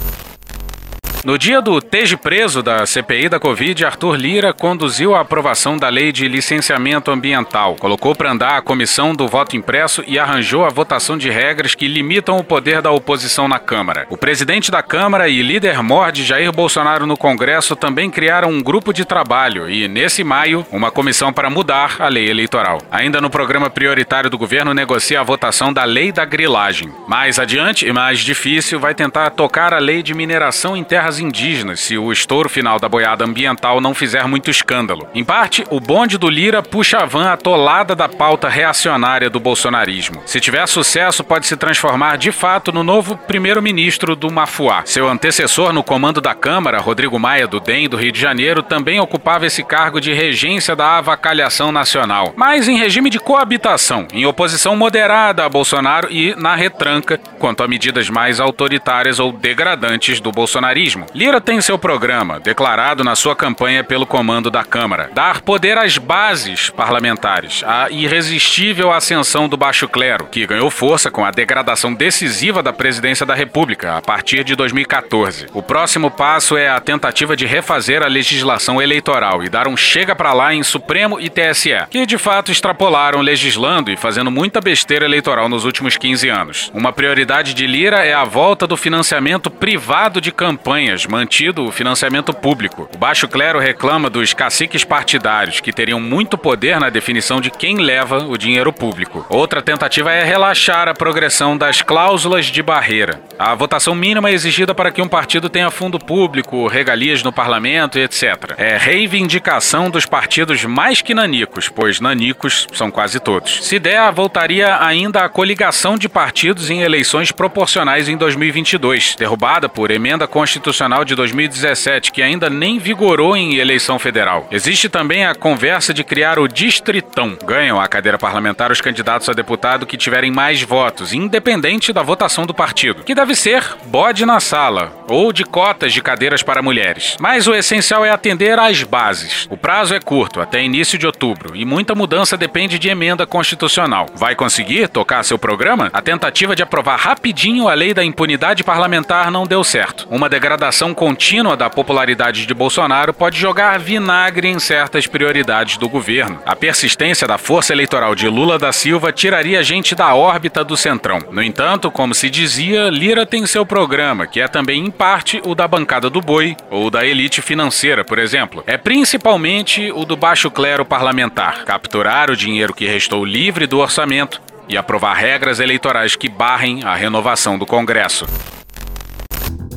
No 1.25 1.39
dia 1.39 1.63
do 1.63 1.81
teje 1.81 2.17
preso 2.17 2.65
da 2.65 2.85
CPI 2.85 3.29
da 3.29 3.39
Covid, 3.39 3.85
Arthur 3.85 4.17
Lira 4.17 4.53
conduziu 4.53 5.15
a 5.15 5.21
aprovação 5.21 5.77
da 5.77 5.89
lei 5.89 6.11
de 6.11 6.27
licenciamento 6.27 7.13
ambiental, 7.13 7.77
colocou 7.77 8.13
para 8.13 8.33
andar 8.33 8.57
a 8.57 8.61
comissão 8.61 9.15
do 9.15 9.29
voto 9.29 9.57
impresso 9.57 10.03
e 10.05 10.19
arranjou 10.19 10.65
a 10.65 10.69
votação 10.69 11.17
de 11.17 11.31
regras 11.31 11.77
que 11.77 11.87
limitam 11.87 12.39
o 12.39 12.43
poder 12.43 12.83
da 12.83 12.91
oposição 12.91 13.47
na 13.47 13.61
Câmara. 13.61 14.05
O 14.11 14.17
presidente 14.17 14.69
da 14.69 14.83
Câmara 14.83 15.29
e 15.29 15.43
líder 15.43 15.81
mor 15.81 16.11
de 16.11 16.25
Jair 16.25 16.51
Bolsonaro 16.51 17.07
no 17.07 17.17
Congresso 17.17 17.77
também 17.77 18.11
criaram 18.11 18.51
um 18.51 18.61
grupo 18.61 18.93
de 18.93 19.05
trabalho 19.05 19.71
e, 19.71 19.87
nesse 19.87 20.25
maio, 20.25 20.67
uma 20.73 20.91
comissão 20.91 21.33
para 21.33 21.49
mudar 21.49 21.99
a 22.01 22.09
lei 22.09 22.29
eleitoral. 22.29 22.79
Ainda 22.91 23.21
no 23.21 23.31
programa 23.31 23.71
prioritário 23.71 24.29
do 24.29 24.37
governo, 24.37 24.75
negocia 24.75 25.21
a 25.21 25.25
votação 25.25 25.73
da 25.73 25.85
lei 25.85 26.11
da 26.11 26.25
grilagem. 26.25 26.93
Mais 27.07 27.39
adiante 27.39 27.87
e 27.87 27.93
mais 27.93 28.19
difícil, 28.19 28.81
vai 28.81 28.93
tentar 28.93 29.31
tocar 29.31 29.73
a 29.73 29.79
lei 29.79 30.03
de 30.03 30.15
mineração 30.15 30.77
em 30.77 30.83
terras 30.83 31.12
terras 31.13 31.19
indígenas 31.19 31.81
se 31.81 31.99
o 31.99 32.13
estouro 32.13 32.49
final 32.49 32.79
da 32.79 32.89
boiada 32.89 33.25
ambiental 33.25 33.81
não 33.81 33.95
fizer 33.95 34.27
muito 34.27 34.51
escândalo. 34.51 35.07
Em 35.15 35.25
parte, 35.25 35.65
o 35.71 35.79
bonde 35.79 36.17
do 36.17 36.31
Lira 36.31 36.63
puxa 36.63 36.99
a 36.99 37.05
van 37.05 37.31
atolada 37.31 37.95
da 37.95 38.09
pauta 38.09 38.49
reacionária 38.49 39.29
do 39.29 39.41
bolsonarismo. 39.41 40.23
Se 40.25 40.41
tiver 40.41 40.67
sucesso, 40.67 41.23
pode 41.23 41.47
se 41.47 41.57
transformar 41.57 42.17
de 42.17 42.33
fato 42.33 42.73
no 42.73 42.83
novo 42.83 43.17
primeiro-ministro 43.17 44.17
do 44.17 44.31
Mafuá. 44.31 44.83
Seu 44.85 45.09
antecessor 45.09 45.73
no 45.73 45.83
comando 45.83 46.21
da 46.21 46.35
Câmara, 46.35 46.81
Rodrigo 46.81 47.19
Maia 47.19 47.47
do 47.47 47.61
DEM 47.61 47.89
do 47.89 47.97
Rio 47.97 48.13
de 48.13 48.21
Janeiro, 48.21 48.63
também 48.63 49.01
ocupava 49.01 49.47
esse 49.47 49.63
cargo 49.63 50.01
de 50.01 50.13
regência 50.13 50.75
da 50.75 50.99
avacalhação 50.99 51.73
nacional, 51.73 52.33
mas 52.37 52.69
em 52.69 52.79
regime 52.79 53.11
de 53.11 53.19
coabitação, 53.19 54.07
em 54.13 54.25
oposição 54.25 54.77
moderada 54.77 55.45
a 55.45 55.49
Bolsonaro 55.49 56.09
e 56.11 56.35
na 56.37 56.55
retranca 56.55 57.19
quanto 57.39 57.63
a 57.63 57.69
medidas 57.69 58.09
mais 58.09 58.41
autoritárias 58.41 59.19
ou 59.19 59.33
degradantes 59.33 60.21
do 60.21 60.31
bolsonarismo. 60.31 61.02
Lira 61.15 61.41
tem 61.41 61.61
seu 61.61 61.79
programa, 61.79 62.41
declarado 62.41 63.05
na 63.05 63.15
sua 63.15 63.35
campanha 63.35 63.85
pelo 63.85 64.07
comando 64.07 64.51
da 64.51 64.65
Câmara: 64.65 65.11
dar 65.15 65.41
poder 65.41 65.79
às 65.79 65.99
bases 65.99 66.71
parlamentares, 66.71 67.63
a 67.65 67.91
irresistível 67.91 68.93
ascensão 68.93 69.49
do 69.49 69.57
baixo 69.57 69.89
clero, 69.89 70.27
que 70.27 70.47
ganhou 70.47 70.71
força 70.71 71.11
com 71.11 71.25
a 71.25 71.31
degradação 71.31 71.93
decisiva 71.93 72.63
da 72.63 72.73
presidência 72.73 73.27
da 73.27 73.35
República 73.35 73.97
a 73.97 74.03
partir 74.03 74.45
de 74.45 74.55
2014. 74.55 75.47
O 75.53 75.63
próximo 75.63 76.11
passo 76.11 76.57
é 76.57 76.69
a 76.69 76.81
tentativa 76.81 77.37
de 77.37 77.47
refazer 77.47 78.03
a 78.03 78.07
legislação 78.07 78.81
eleitoral 78.81 79.43
e 79.43 79.49
dar 79.49 79.69
um 79.69 79.77
chega 79.77 80.15
para 80.15 80.33
lá 80.33 80.55
em 80.55 80.63
Supremo 80.63 81.21
e 81.21 81.29
TSE, 81.29 81.87
que 81.91 82.07
de 82.07 82.19
fato 82.19 82.51
extrapolaram 82.51 83.21
legislando 83.21 83.91
e 83.91 83.97
fazendo 83.97 84.31
muita 84.31 84.61
besteira 84.61 85.05
eleitoral 85.05 85.49
nos 85.49 85.65
últimos 85.65 85.97
15 85.97 86.29
anos. 86.29 86.71
Uma 86.75 86.93
prioridade 86.93 87.55
de 87.55 87.67
Lira 87.67 88.05
é 88.05 88.13
a 88.13 88.25
volta 88.25 88.67
do 88.67 88.77
financiamento 88.77 89.51
privado 89.51 90.21
de 90.21 90.33
campanha 90.33 90.92
mantido 91.07 91.65
o 91.65 91.73
financiamento 91.73 92.33
público. 92.33 92.89
O 92.95 92.99
baixo 92.99 93.27
clero 93.27 93.59
reclama 93.59 94.11
dos 94.11 94.35
caciques 94.35 94.85
partidários, 94.85 95.61
que 95.61 95.73
teriam 95.73 95.99
muito 95.99 96.37
poder 96.37 96.79
na 96.79 96.91
definição 96.91 97.41
de 97.41 97.51
quem 97.51 97.79
leva 97.79 98.19
o 98.19 98.37
dinheiro 98.37 98.73
público. 98.73 99.25
Outra 99.29 99.63
tentativa 99.63 100.13
é 100.13 100.23
relaxar 100.23 100.89
a 100.89 100.95
progressão 100.95 101.57
das 101.57 101.81
cláusulas 101.81 102.47
de 102.47 102.63
barreira. 102.63 103.21
A 103.39 103.55
votação 103.55 103.95
mínima 103.95 104.29
é 104.29 104.35
exigida 104.35 104.75
para 104.75 104.91
que 104.91 105.01
um 105.01 105.09
partido 105.09 105.49
tenha 105.49 105.71
fundo 105.71 105.99
público, 105.99 106.67
regalias 106.67 107.23
no 107.23 107.33
parlamento 107.33 107.99
e 107.99 108.03
etc. 108.03 108.55
É 108.59 108.77
reivindicação 108.77 109.91
dos 109.91 110.05
partidos 110.05 110.65
mais 110.65 111.01
que 111.01 111.15
nanicos, 111.15 111.69
pois 111.69 112.01
nanicos 112.01 112.67
são 112.73 112.91
quase 112.91 113.19
todos. 113.19 113.65
Se 113.65 113.79
der, 113.79 114.13
voltaria 114.13 114.79
ainda 114.85 115.25
a 115.25 115.29
coligação 115.29 115.97
de 115.97 116.09
partidos 116.09 116.71
em 116.71 116.83
eleições 116.83 117.33
proporcionais 117.33 118.09
em 118.09 118.17
2022, 118.17 119.17
derrubada 119.17 119.69
por 119.69 119.91
emenda 119.91 120.27
constitucional 120.27 120.82
De 120.83 121.15
2017, 121.15 122.11
que 122.11 122.21
ainda 122.21 122.51
nem 122.51 122.77
vigorou 122.77 123.37
em 123.37 123.55
eleição 123.55 124.01
federal. 124.01 124.49
Existe 124.51 124.89
também 124.89 125.25
a 125.25 125.33
conversa 125.33 125.95
de 125.95 126.03
criar 126.03 126.41
o 126.41 126.49
Distritão. 126.49 127.39
Ganham 127.45 127.81
a 127.81 127.87
cadeira 127.87 128.19
parlamentar 128.19 128.73
os 128.73 128.81
candidatos 128.81 129.29
a 129.29 129.33
deputado 129.33 129.87
que 129.87 129.97
tiverem 129.97 130.33
mais 130.33 130.61
votos, 130.61 131.13
independente 131.13 131.93
da 131.93 132.03
votação 132.03 132.45
do 132.45 132.53
partido, 132.53 133.05
que 133.05 133.15
deve 133.15 133.37
ser 133.37 133.65
bode 133.87 134.27
na 134.27 134.41
sala 134.41 134.93
ou 135.09 135.33
de 135.33 135.45
cotas 135.45 135.93
de 135.93 136.03
cadeiras 136.03 136.43
para 136.43 136.61
mulheres. 136.61 137.17
Mas 137.21 137.47
o 137.47 137.55
essencial 137.55 138.05
é 138.05 138.11
atender 138.11 138.59
às 138.59 138.83
bases. 138.83 139.47
O 139.51 139.57
prazo 139.57 139.95
é 139.95 140.01
curto, 140.01 140.41
até 140.41 140.61
início 140.65 140.99
de 140.99 141.07
outubro, 141.07 141.55
e 141.55 141.65
muita 141.65 141.95
mudança 141.95 142.37
depende 142.37 142.77
de 142.77 142.89
emenda 142.89 143.25
constitucional. 143.25 144.07
Vai 144.17 144.35
conseguir 144.35 144.89
tocar 144.89 145.23
seu 145.23 145.39
programa? 145.39 145.91
A 145.93 146.03
tentativa 146.03 146.57
de 146.57 146.63
aprovar 146.65 146.99
rapidinho 146.99 147.69
a 147.69 147.75
lei 147.75 147.95
da 147.95 148.05
impunidade 148.05 148.65
parlamentar 148.65 149.31
não 149.31 149.47
deu 149.47 149.63
certo. 149.63 150.09
Uma 150.11 150.29
degradação 150.29 150.72
degradação 150.73 150.95
contínua 150.95 151.55
da 151.55 151.69
popularidade 151.69 152.47
de 152.47 152.55
Bolsonaro 152.55 153.13
pode 153.13 153.39
jogar 153.39 153.79
vinagre 153.79 154.49
em 154.49 154.59
certas 154.59 155.07
prioridades 155.07 155.77
do 155.77 155.87
governo. 155.87 156.41
A 156.47 156.57
persistência 156.57 157.29
da 157.29 157.37
força 157.37 157.75
eleitoral 157.75 158.15
de 158.15 158.27
Lula 158.27 158.59
da 158.59 158.73
Silva 158.73 159.13
tiraria 159.13 159.63
gente 159.63 159.95
da 159.95 160.15
órbita 160.15 160.65
do 160.65 160.75
Centrão. 160.75 161.19
No 161.31 161.43
entanto, 161.43 161.91
como 161.91 162.15
se 162.15 162.31
dizia, 162.31 162.89
Lira 162.89 163.27
tem 163.27 163.47
seu 163.47 163.67
programa, 163.67 164.27
que 164.27 164.41
é 164.41 164.49
também 164.49 164.83
em 164.83 164.91
parte 164.91 165.43
o 165.45 165.55
da 165.55 165.69
bancada 165.69 166.09
do 166.09 166.23
boi 166.23 166.57
ou 166.71 166.91
da 166.91 167.05
elite 167.05 167.43
financeira, 167.43 168.03
por 168.03 168.19
exemplo. 168.19 168.65
É 168.67 168.79
principalmente 168.79 169.93
o 169.93 170.07
do 170.07 170.17
baixo 170.17 170.51
clero 170.51 170.87
parlamentar, 170.87 171.65
capturar 171.65 172.31
o 172.31 172.37
dinheiro 172.37 172.73
que 172.73 172.87
restou 172.87 173.27
livre 173.27 173.67
do 173.67 173.79
orçamento 173.79 174.41
e 174.67 174.77
aprovar 174.77 175.15
regras 175.15 175.61
eleitorais 175.61 176.17
que 176.17 176.31
barrem 176.31 176.83
a 176.83 176.95
renovação 176.95 177.59
do 177.59 177.67
Congresso. 177.67 178.27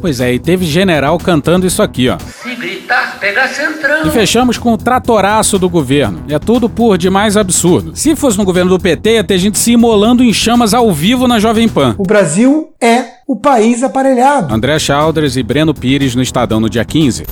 Pois 0.06 0.20
é, 0.20 0.36
e 0.36 0.38
teve 0.38 0.68
general 0.68 1.18
cantando 1.18 1.66
isso 1.66 1.82
aqui, 1.82 2.10
ó. 2.10 2.20
Se 2.20 2.56
gritar, 2.56 3.18
pega 3.20 3.48
centrão. 3.48 4.06
E 4.06 4.12
fechamos 4.12 4.56
com 4.56 4.72
o 4.72 4.78
tratoraço 4.78 5.58
do 5.58 5.68
governo. 5.68 6.24
É 6.30 6.38
tudo 6.38 6.70
por 6.70 6.96
demais 6.96 7.36
absurdo. 7.36 7.96
Se 7.96 8.16
fosse 8.16 8.38
no 8.38 8.46
governo 8.46 8.70
do 8.70 8.80
PT, 8.80 9.14
ia 9.14 9.24
ter 9.24 9.40
gente 9.40 9.58
se 9.58 9.72
imolando 9.72 10.24
em 10.24 10.32
chamas 10.32 10.76
ao 10.76 10.94
vivo 10.94 11.28
na 11.28 11.40
Jovem 11.40 11.68
Pan. 11.68 11.96
O 11.98 12.04
Brasil 12.04 12.72
é 12.80 13.04
o 13.28 13.36
país 13.36 13.82
aparelhado. 13.82 14.54
André 14.54 14.78
Chalders 14.78 15.38
e 15.38 15.42
Breno 15.42 15.74
Pires 15.74 16.14
no 16.14 16.22
Estadão 16.22 16.60
no 16.60 16.70
dia 16.70 16.86
15. 16.86 17.26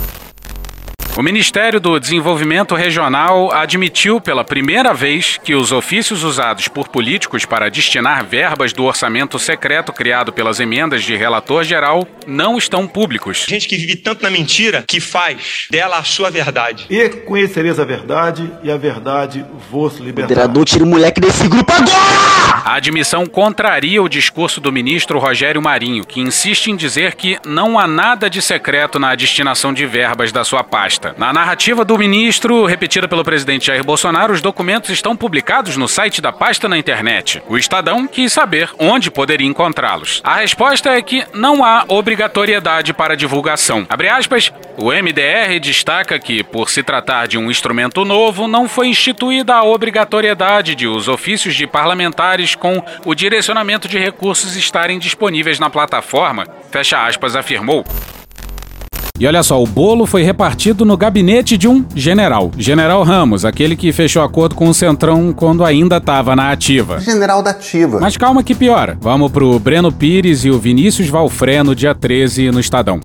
O 1.16 1.22
Ministério 1.22 1.80
do 1.80 2.00
Desenvolvimento 2.00 2.74
Regional 2.74 3.54
admitiu 3.54 4.20
pela 4.20 4.44
primeira 4.44 4.96
vez 4.96 5.38
que 5.44 5.54
os 5.54 5.72
ofícios 5.72 6.24
usados 6.24 6.68
por 6.68 6.88
políticos 6.88 7.46
para 7.46 7.70
destinar 7.70 8.26
verbas 8.26 8.74
do 8.74 8.84
orçamento 8.84 9.38
secreto 9.38 9.94
criado 9.94 10.34
pelas 10.34 10.60
emendas 10.60 11.04
de 11.04 11.16
relator 11.16 11.64
geral 11.64 12.08
não 12.26 12.58
estão 12.58 12.88
públicos. 12.88 13.46
Gente 13.48 13.68
que 13.68 13.78
vive 13.78 13.96
tanto 13.98 14.24
na 14.24 14.32
mentira 14.32 14.84
que 14.88 15.00
faz 15.00 15.68
dela 15.70 16.00
a 16.00 16.04
sua 16.04 16.32
verdade. 16.32 16.88
E 16.90 17.08
conhecereis 17.10 17.80
a 17.80 17.86
verdade, 17.86 18.52
e 18.64 18.72
a 18.72 18.78
verdade 18.78 19.46
vos 19.70 20.00
libertará. 20.00 20.42
Moderador, 20.42 20.66
tira 20.66 20.84
o 20.84 20.88
moleque 20.88 21.22
desse 21.22 21.48
grupo 21.48 21.72
agora! 21.72 22.43
A 22.66 22.76
admissão 22.76 23.26
contraria 23.26 24.02
o 24.02 24.08
discurso 24.08 24.62
do 24.62 24.72
ministro 24.72 25.20
Rogério 25.20 25.62
Marinho, 25.62 26.06
que 26.06 26.22
insiste 26.22 26.68
em 26.72 26.78
dizer 26.78 27.14
que 27.14 27.38
não 27.46 27.78
há 27.78 27.86
nada 27.86 28.30
de 28.30 28.42
secreto 28.42 28.98
na 28.98 29.14
destinação 29.16 29.74
de 29.74 29.86
verbas 29.86 30.32
da 30.32 30.46
sua 30.46 30.64
pasta. 30.64 31.14
Na 31.18 31.34
narrativa 31.34 31.84
do 31.84 31.98
ministro, 31.98 32.66
repetida 32.66 33.06
pelo 33.06 33.24
presidente 33.24 33.68
Jair 33.68 33.84
Bolsonaro, 33.84 34.32
os 34.32 34.42
documentos 34.42 34.92
estão 34.92 35.14
publicados 35.14 35.76
no 35.76 35.90
site 35.90 36.22
da 36.22 36.32
pasta 36.32 36.70
na 36.70 36.78
internet. 36.78 37.44
O 37.50 37.58
Estadão 37.58 38.08
quis 38.08 38.32
saber 38.32 38.70
onde 38.80 39.12
poderia 39.12 39.46
encontrá-los. 39.46 40.22
A 40.24 40.38
resposta 40.38 40.90
é 40.90 41.02
que 41.02 41.26
não 41.34 41.66
há 41.66 41.84
obrigatoriedade 41.90 42.94
para 42.94 43.18
divulgação. 43.18 43.86
Abre 43.90 44.08
aspas, 44.08 44.54
o 44.78 44.86
MDR 44.86 45.60
destaca 45.62 46.18
que, 46.18 46.42
por 46.46 46.70
se 46.70 46.82
tratar 46.82 47.28
de 47.28 47.38
um 47.38 47.52
instrumento 47.52 48.06
novo, 48.06 48.48
não 48.48 48.70
foi 48.70 48.88
instituída 48.88 49.54
a 49.54 49.64
obrigatoriedade 49.66 50.76
de 50.76 50.88
os 50.88 51.10
ofícios 51.10 51.56
de 51.56 51.68
parlamentares 51.68 52.53
com 52.56 52.82
o 53.06 53.14
direcionamento 53.14 53.88
de 53.88 53.98
recursos 53.98 54.56
estarem 54.56 55.00
disponíveis 55.00 55.60
na 55.60 55.70
plataforma, 55.70 56.46
fecha 56.72 57.06
aspas, 57.06 57.36
afirmou. 57.36 57.86
E 59.20 59.28
olha 59.28 59.44
só, 59.44 59.62
o 59.62 59.68
bolo 59.68 60.08
foi 60.08 60.24
repartido 60.24 60.84
no 60.84 60.98
gabinete 60.98 61.56
de 61.56 61.68
um 61.68 61.86
general. 61.96 62.52
General 62.58 63.04
Ramos, 63.04 63.46
aquele 63.46 63.76
que 63.76 63.94
fechou 63.94 64.24
acordo 64.24 64.56
com 64.56 64.68
o 64.68 64.74
Centrão 64.74 65.32
quando 65.32 65.64
ainda 65.64 65.98
estava 65.98 66.36
na 66.36 66.52
ativa. 66.52 67.00
General 67.00 67.44
da 67.44 67.52
ativa. 67.52 68.00
Mas 68.00 68.18
calma 68.18 68.44
que 68.44 68.56
piora. 68.56 68.98
Vamos 69.00 69.32
pro 69.32 69.60
Breno 69.60 69.92
Pires 69.92 70.44
e 70.46 70.50
o 70.50 70.58
Vinícius 70.58 71.10
Valfreno, 71.10 71.76
dia 71.76 71.94
13, 71.94 72.50
no 72.50 72.60
Estadão. 72.60 73.00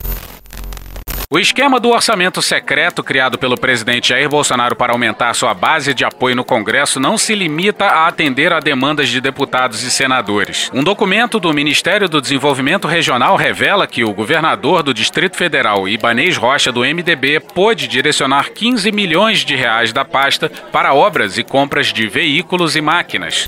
O 1.31 1.38
esquema 1.38 1.79
do 1.79 1.91
orçamento 1.91 2.41
secreto 2.41 3.05
criado 3.05 3.37
pelo 3.37 3.55
presidente 3.55 4.09
Jair 4.09 4.31
Bolsonaro 4.31 4.75
para 4.75 4.95
aumentar 4.95 5.35
sua 5.35 5.53
base 5.53 5.93
de 5.93 6.03
apoio 6.03 6.35
no 6.35 6.43
Congresso 6.43 6.99
não 6.99 7.19
se 7.19 7.35
limita 7.35 7.85
a 7.85 8.09
atender 8.09 8.51
a 8.51 8.61
demandas 8.61 9.11
de 9.11 9.21
deputados 9.21 9.83
e 9.83 9.91
senadores. 9.91 10.71
Um 10.73 10.83
documento 10.83 11.38
do 11.38 11.53
Ministério 11.53 12.09
do 12.09 12.23
Desenvolvimento 12.23 12.88
Regional 12.88 13.37
revela 13.37 13.87
que 13.87 14.03
o 14.03 14.14
governador 14.14 14.83
do 14.83 14.95
Distrito 14.95 15.37
Federal, 15.37 15.87
Ibanês 15.87 16.38
Rocha, 16.38 16.73
do 16.73 16.81
MDB, 16.81 17.41
pôde 17.41 17.87
direcionar 17.87 18.49
15 18.49 18.91
milhões 18.91 19.41
de 19.41 19.55
reais 19.55 19.93
da 19.93 20.07
pasta 20.07 20.51
para 20.73 20.95
obras 20.95 21.37
e 21.37 21.45
compras 21.45 21.93
de 21.93 22.09
veículos 22.09 22.75
e 22.75 22.81
máquinas. 22.81 23.47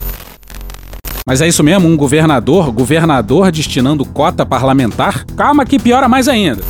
Mas 1.26 1.40
é 1.40 1.48
isso 1.48 1.64
mesmo? 1.64 1.88
Um 1.88 1.96
governador, 1.96 2.70
governador 2.72 3.50
destinando 3.50 4.04
cota 4.04 4.44
parlamentar? 4.44 5.24
Calma 5.34 5.64
que 5.64 5.78
piora 5.78 6.10
mais 6.10 6.28
ainda. 6.28 6.62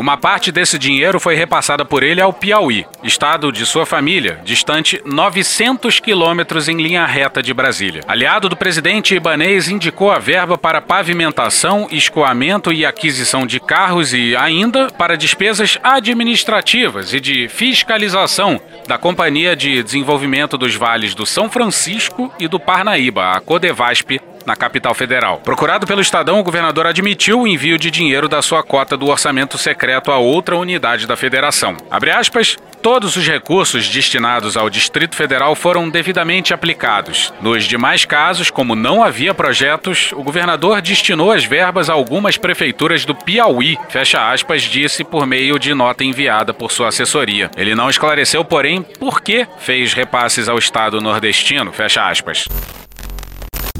Uma 0.00 0.16
parte 0.16 0.50
desse 0.50 0.78
dinheiro 0.78 1.20
foi 1.20 1.34
repassada 1.34 1.84
por 1.84 2.02
ele 2.02 2.22
ao 2.22 2.32
Piauí, 2.32 2.86
estado 3.02 3.52
de 3.52 3.66
sua 3.66 3.84
família, 3.84 4.40
distante 4.42 4.98
900 5.04 6.00
quilômetros 6.00 6.70
em 6.70 6.80
linha 6.80 7.04
reta 7.04 7.42
de 7.42 7.52
Brasília. 7.52 8.00
Aliado 8.08 8.48
do 8.48 8.56
presidente 8.56 9.14
Ibanês 9.14 9.68
indicou 9.68 10.10
a 10.10 10.18
verba 10.18 10.56
para 10.56 10.80
pavimentação, 10.80 11.86
escoamento 11.90 12.72
e 12.72 12.86
aquisição 12.86 13.46
de 13.46 13.60
carros 13.60 14.14
e 14.14 14.34
ainda 14.34 14.88
para 14.88 15.18
despesas 15.18 15.76
administrativas 15.82 17.12
e 17.12 17.20
de 17.20 17.46
fiscalização 17.48 18.58
da 18.88 18.96
Companhia 18.96 19.54
de 19.54 19.82
Desenvolvimento 19.82 20.56
dos 20.56 20.74
Vales 20.74 21.14
do 21.14 21.26
São 21.26 21.50
Francisco 21.50 22.32
e 22.40 22.48
do 22.48 22.58
Parnaíba, 22.58 23.32
a 23.32 23.40
Codevasp, 23.40 24.18
na 24.50 24.56
capital 24.56 24.92
federal. 24.94 25.38
Procurado 25.44 25.86
pelo 25.86 26.00
Estadão, 26.00 26.40
o 26.40 26.42
governador 26.42 26.84
admitiu 26.84 27.42
o 27.42 27.46
envio 27.46 27.78
de 27.78 27.88
dinheiro 27.88 28.28
da 28.28 28.42
sua 28.42 28.64
cota 28.64 28.96
do 28.96 29.06
orçamento 29.06 29.56
secreto 29.56 30.10
a 30.10 30.18
outra 30.18 30.56
unidade 30.56 31.06
da 31.06 31.16
federação. 31.16 31.76
Abre 31.88 32.10
aspas, 32.10 32.56
todos 32.82 33.14
os 33.14 33.24
recursos 33.24 33.88
destinados 33.88 34.56
ao 34.56 34.68
Distrito 34.68 35.14
Federal 35.14 35.54
foram 35.54 35.88
devidamente 35.88 36.52
aplicados. 36.52 37.32
Nos 37.40 37.64
demais 37.64 38.04
casos, 38.04 38.50
como 38.50 38.74
não 38.74 39.04
havia 39.04 39.32
projetos, 39.32 40.10
o 40.16 40.22
governador 40.24 40.82
destinou 40.82 41.30
as 41.30 41.44
verbas 41.44 41.88
a 41.88 41.92
algumas 41.92 42.36
prefeituras 42.36 43.04
do 43.04 43.14
Piauí, 43.14 43.78
fecha 43.88 44.32
aspas, 44.32 44.62
disse 44.62 45.04
por 45.04 45.26
meio 45.26 45.60
de 45.60 45.72
nota 45.74 46.02
enviada 46.02 46.52
por 46.52 46.72
sua 46.72 46.88
assessoria. 46.88 47.52
Ele 47.56 47.76
não 47.76 47.88
esclareceu, 47.88 48.44
porém, 48.44 48.82
por 48.82 49.20
que 49.20 49.46
fez 49.58 49.94
repasses 49.94 50.48
ao 50.48 50.58
estado 50.58 51.00
nordestino, 51.00 51.72
fecha 51.72 52.08
aspas. 52.08 52.48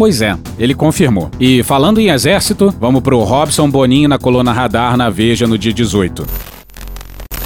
Pois 0.00 0.22
é, 0.22 0.34
ele 0.58 0.74
confirmou. 0.74 1.30
E 1.38 1.62
falando 1.62 2.00
em 2.00 2.08
exército, 2.08 2.74
vamos 2.80 3.02
pro 3.02 3.22
Robson 3.22 3.68
Boninho 3.68 4.08
na 4.08 4.16
coluna 4.16 4.50
Radar 4.50 4.96
na 4.96 5.10
Veja 5.10 5.46
no 5.46 5.58
dia 5.58 5.74
18. 5.74 6.49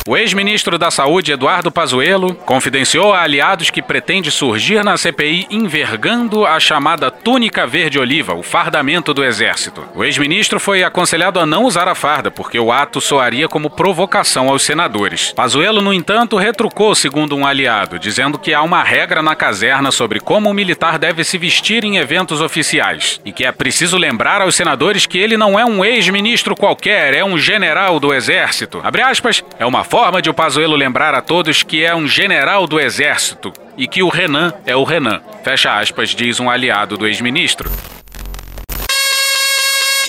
O 0.07 0.19
ex-ministro 0.19 0.77
da 0.77 0.91
Saúde, 0.91 1.33
Eduardo 1.33 1.73
Pazuello, 1.73 2.35
confidenciou 2.35 3.15
a 3.15 3.23
aliados 3.23 3.71
que 3.71 3.81
pretende 3.81 4.31
surgir 4.31 4.85
na 4.85 4.99
CPI 4.99 5.47
envergando 5.51 6.45
a 6.45 6.61
chamada 6.61 7.11
túnica 7.11 7.67
verde-oliva, 7.67 8.35
o 8.35 8.43
fardamento 8.43 9.15
do 9.15 9.25
exército. 9.25 9.83
O 9.95 10.05
ex-ministro 10.05 10.61
foi 10.61 10.85
aconselhado 10.85 11.41
a 11.41 11.47
não 11.47 11.65
usar 11.65 11.89
a 11.89 11.95
farda, 11.95 12.31
porque 12.31 12.59
o 12.59 12.71
ato 12.71 13.01
soaria 13.01 13.49
como 13.49 13.71
provocação 13.71 14.51
aos 14.51 14.63
senadores. 14.63 15.33
Pazuello, 15.33 15.81
no 15.81 15.91
entanto, 15.91 16.37
retrucou, 16.37 16.95
segundo 16.95 17.35
um 17.35 17.47
aliado, 17.47 17.99
dizendo 17.99 18.39
que 18.39 18.53
há 18.53 18.61
uma 18.61 18.83
regra 18.83 19.23
na 19.23 19.35
caserna 19.35 19.91
sobre 19.91 20.21
como 20.21 20.51
o 20.51 20.55
militar 20.55 20.99
deve 20.99 21.25
se 21.25 21.39
vestir 21.39 21.83
em 21.83 21.97
eventos 21.97 22.43
oficiais 22.43 23.23
e 23.25 23.33
que 23.33 23.47
é 23.47 23.51
preciso 23.51 23.97
lembrar 23.97 24.43
aos 24.43 24.55
senadores 24.55 25.07
que 25.07 25.17
ele 25.17 25.39
não 25.39 25.59
é 25.59 25.65
um 25.65 25.83
ex-ministro 25.83 26.55
qualquer, 26.55 27.15
é 27.15 27.25
um 27.25 27.39
general 27.39 27.99
do 27.99 28.13
exército. 28.13 28.83
Abre 28.85 29.01
aspas, 29.01 29.43
é 29.59 29.65
uma 29.65 29.83
forma 29.95 30.21
de 30.21 30.29
o 30.29 30.35
Pazuello 30.35 30.75
lembrar 30.75 31.15
a 31.15 31.23
todos 31.23 31.63
que 31.63 31.85
é 31.85 31.95
um 31.95 32.09
general 32.09 32.67
do 32.67 32.81
exército 32.81 33.53
e 33.79 33.87
que 33.87 34.03
o 34.03 34.09
Renan 34.09 34.53
é 34.67 34.75
o 34.75 34.83
Renan. 34.83 35.21
Fecha 35.45 35.79
aspas, 35.79 36.09
diz 36.09 36.41
um 36.41 36.51
aliado 36.51 36.99
do 36.99 37.07
ex-ministro. 37.07 37.71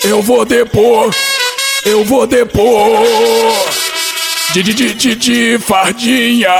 Eu 0.02 0.20
vou 0.22 0.44
depor, 0.44 1.14
eu 1.84 2.04
vou 2.04 2.26
depor. 2.26 3.06
De, 4.52 4.64
de, 4.64 4.74
de, 4.74 4.92
de, 4.92 5.14
de 5.14 5.56
fardinha. 5.60 6.50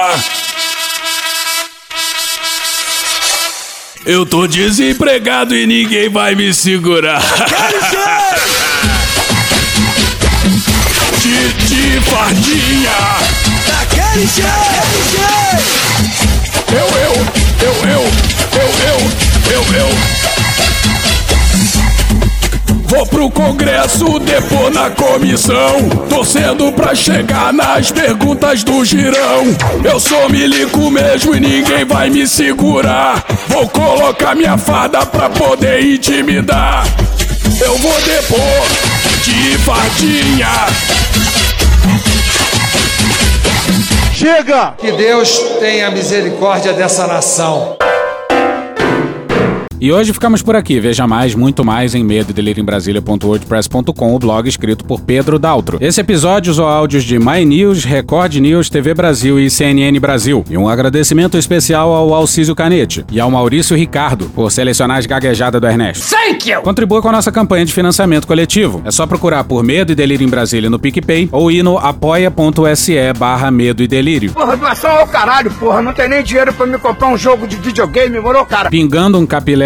Eu 4.05 4.25
tô 4.25 4.47
desempregado 4.47 5.57
e 5.57 5.67
ninguém 5.67 6.09
vai 6.09 6.37
me 6.37 6.55
segurar. 6.55 7.21
de, 11.21 11.53
de 11.67 11.86
fardinha. 12.01 12.91
Daquele 13.67 14.27
jeito. 14.27 14.47
Eu, 16.73 16.89
eu, 17.01 17.15
eu, 17.63 17.75
eu, 17.89 18.03
eu, 18.53 18.71
eu, 18.89 18.99
eu, 19.51 19.63
eu. 19.75 19.89
Vou 22.89 23.05
pro 23.07 23.31
congresso, 23.31 24.19
depor 24.21 24.71
na 24.71 24.91
comissão. 24.91 25.89
Torcendo 26.09 26.73
pra 26.73 26.95
chegar 26.95 27.53
nas 27.53 27.91
perguntas 27.91 28.63
do 28.63 28.85
girão. 28.85 29.45
Eu 29.85 29.99
sou 29.99 30.29
milico 30.29 30.91
mesmo 30.91 31.35
e 31.35 31.41
ninguém 31.41 31.85
vai 31.85 32.09
me 32.09 32.27
segurar. 32.27 33.25
Vou 33.49 33.69
colocar 33.69 34.35
minha 34.35 34.57
farda 34.57 35.05
pra 35.05 35.29
poder 35.29 35.83
intimidar. 35.83 36.87
Eu 37.61 37.77
vou 37.79 38.01
depor 38.03 38.67
de 39.25 39.59
fardinha. 39.59 41.46
Chega! 44.27 44.75
Que 44.77 44.91
Deus 44.91 45.39
tenha 45.61 45.89
misericórdia 45.89 46.73
dessa 46.73 47.07
nação. 47.07 47.77
E 49.79 49.93
hoje 49.93 50.13
ficamos 50.15 50.41
por 50.41 50.57
aqui. 50.57 50.81
Veja 50.81 51.07
mais, 51.07 51.35
muito 51.35 51.63
mais 51.63 51.95
em 51.95 52.03
medo 52.03 52.33
em 52.37 52.65
Brasília.wordpress.com, 52.65 54.15
o 54.15 54.19
blog 54.19 54.49
escrito 54.49 54.85
por 54.87 55.01
Pedro 55.01 55.39
Daltro. 55.39 55.77
Esse 55.83 56.01
episódio 56.01 56.51
usou 56.51 56.67
áudios 56.67 57.05
de 57.05 57.19
My 57.19 57.45
News, 57.45 57.85
Record 57.85 58.37
News, 58.37 58.71
TV 58.71 58.95
Brasil 58.95 59.39
e 59.39 59.51
CNN 59.51 59.99
Brasil. 60.01 60.43
E 60.49 60.57
um 60.57 60.67
agradecimento 60.67 61.37
especial 61.37 61.93
ao 61.93 62.15
Alcísio 62.15 62.55
Canete 62.55 63.05
e 63.13 63.21
ao 63.21 63.31
Maurício 63.31 63.77
Ricardo 63.77 64.31
por 64.35 64.51
selecionar 64.51 64.97
as 64.97 65.05
gaguejadas 65.05 65.61
do 65.61 65.67
Ernesto. 65.67 66.09
Thank 66.09 66.51
you! 66.51 66.63
Contribua 66.63 67.03
com 67.03 67.11
a 67.11 67.13
nossa 67.13 67.31
campanha 67.31 67.67
de 67.67 67.73
financiamento 67.73 68.27
coletivo. 68.27 68.81
É 68.85 68.91
só 68.91 69.07
procurar 69.07 69.45
por 69.45 69.63
Medo 69.63 69.93
e 69.93 69.95
Delírio 69.95 70.27
em 70.27 70.31
Brasília 70.31 70.71
no 70.71 70.79
PicPay 70.79 71.29
ou 71.31 71.51
ir 71.51 71.63
no 71.63 71.77
apoia.se 71.77 72.97
barra 73.19 73.51
Medo 73.51 73.83
e 73.83 73.87
Delírio. 73.87 74.33
Porra, 74.33 74.57
doação 74.57 74.91
ao 74.91 75.07
caralho, 75.07 75.51
porra. 75.51 75.83
Não 75.83 75.93
tem 75.93 76.09
nem 76.09 76.23
dinheiro 76.23 76.53
pra 76.55 76.67
me 76.67 76.79
comprar 76.79 77.09
um 77.09 77.19
jogo 77.19 77.47
de 77.47 77.57
videogame, 77.57 78.19
morou, 78.21 78.47
cara? 78.47 78.71
Pingando 78.71 79.19
um 79.19 79.27
capilé 79.27 79.66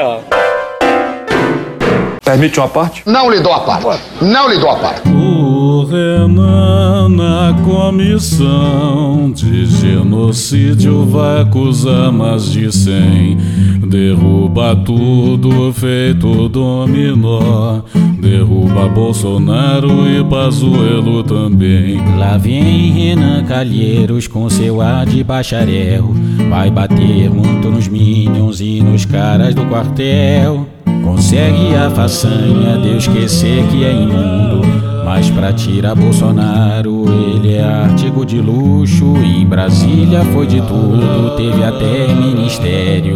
가자. 0.00 0.24
Permite 2.24 2.60
uma 2.60 2.68
parte? 2.68 3.02
Não 3.06 3.30
lhe 3.30 3.40
dou 3.40 3.52
a 3.52 3.60
parte. 3.60 4.02
Não 4.20 4.48
lhe 4.48 4.58
dou 4.58 4.70
a 4.70 4.76
parte. 4.76 5.08
O 5.08 5.84
Renan 5.84 7.08
na 7.08 7.56
comissão 7.64 9.32
de 9.32 9.66
genocídio 9.66 11.06
vai 11.06 11.42
acusar 11.42 12.12
mais 12.12 12.44
de 12.44 12.70
cem. 12.70 13.38
Derruba 13.88 14.76
tudo 14.76 15.72
feito 15.72 16.48
dominó. 16.48 17.80
Derruba 18.20 18.86
Bolsonaro 18.88 20.06
e 20.06 20.22
Pazuello 20.22 21.24
também. 21.24 21.98
Lá 22.18 22.36
vem 22.36 22.92
Renan 22.92 23.44
Calheiros 23.44 24.28
com 24.28 24.48
seu 24.50 24.80
ar 24.80 25.06
de 25.06 25.24
bacharel. 25.24 26.14
Vai 26.50 26.70
bater 26.70 27.30
muito 27.30 27.70
nos 27.70 27.88
minions 27.88 28.60
e 28.60 28.80
nos 28.82 29.04
caras 29.04 29.54
do 29.54 29.64
quartel. 29.66 30.66
Consegue 31.02 31.74
a 31.74 31.88
façanha 32.10 32.76
de 32.76 32.96
esquecer 32.96 33.64
que 33.68 33.84
é 33.84 33.92
imundo. 33.92 34.62
Mas 35.04 35.30
pra 35.30 35.52
tirar 35.52 35.94
Bolsonaro, 35.94 37.04
ele 37.08 37.54
é 37.54 37.62
artigo 37.62 38.26
de 38.26 38.40
luxo. 38.40 39.16
Em 39.18 39.46
Brasília 39.46 40.24
foi 40.24 40.48
de 40.48 40.60
tudo, 40.60 41.36
teve 41.36 41.62
até 41.62 42.12
ministério. 42.12 43.14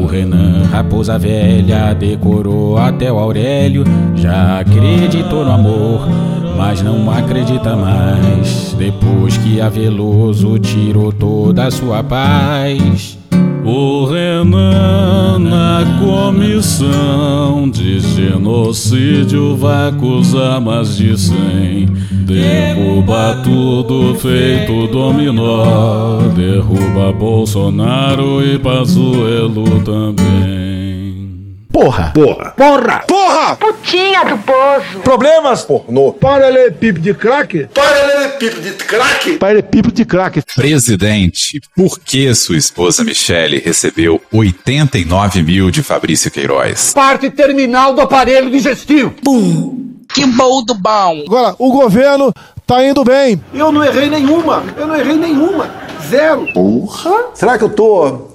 O 0.00 0.06
Renan 0.06 0.62
Raposa 0.70 1.18
Velha 1.18 1.92
decorou 1.92 2.78
até 2.78 3.10
o 3.10 3.18
Aurélio. 3.18 3.82
Já 4.14 4.60
acreditou 4.60 5.44
no 5.44 5.50
amor, 5.50 6.08
mas 6.56 6.80
não 6.82 7.10
acredita 7.10 7.74
mais. 7.74 8.76
Depois 8.78 9.36
que 9.38 9.60
a 9.60 9.68
Veloso 9.68 10.56
tirou 10.60 11.10
toda 11.12 11.66
a 11.66 11.70
sua 11.72 12.04
paz. 12.04 13.18
O 13.66 14.04
Renan 14.04 15.40
na 15.40 15.98
comissão 15.98 17.68
de 17.68 17.98
genocídio 17.98 19.56
vai 19.56 19.88
acusar 19.88 20.60
mais 20.60 20.96
de 20.96 21.18
cem. 21.18 21.88
Derruba 22.12 23.40
tudo 23.42 24.14
feito 24.14 24.86
dominó. 24.86 26.18
Derruba 26.36 27.12
Bolsonaro 27.12 28.40
e 28.40 28.56
Pazuello 28.56 29.82
também. 29.82 30.65
Porra! 31.76 32.10
Porra! 32.14 32.54
Porra! 32.56 33.04
Porra! 33.06 33.56
Putinha 33.56 34.24
do 34.24 34.38
poço! 34.38 34.98
Problemas? 35.04 35.62
Pornô! 35.62 36.10
Paralelepípedo 36.10 37.00
de 37.00 37.12
crack? 37.12 37.68
Paralelepípedo 37.74 38.62
de 38.62 38.70
crack? 38.72 39.36
Paralelepípedo 39.36 39.94
de 39.94 40.04
crack. 40.06 40.42
Presidente, 40.54 41.60
por 41.76 42.00
que 42.00 42.34
sua 42.34 42.56
esposa 42.56 43.04
Michele 43.04 43.58
recebeu 43.58 44.18
89 44.32 45.42
mil 45.42 45.70
de 45.70 45.82
Fabrício 45.82 46.30
Queiroz? 46.30 46.94
Parte 46.94 47.28
terminal 47.28 47.92
do 47.92 48.00
aparelho 48.00 48.50
digestivo. 48.50 49.10
Pum! 49.22 49.98
Que 50.14 50.24
bom 50.24 50.64
do 50.64 50.72
bom! 50.72 51.24
Agora, 51.26 51.54
o 51.58 51.70
governo 51.70 52.32
tá 52.66 52.82
indo 52.86 53.04
bem. 53.04 53.38
Eu 53.52 53.70
não 53.70 53.84
errei 53.84 54.08
nenhuma. 54.08 54.64
Eu 54.78 54.86
não 54.86 54.96
errei 54.96 55.16
nenhuma. 55.16 55.70
Zero. 56.08 56.50
Porra! 56.54 57.34
Será 57.34 57.58
que 57.58 57.64
eu 57.64 57.68
tô 57.68 58.34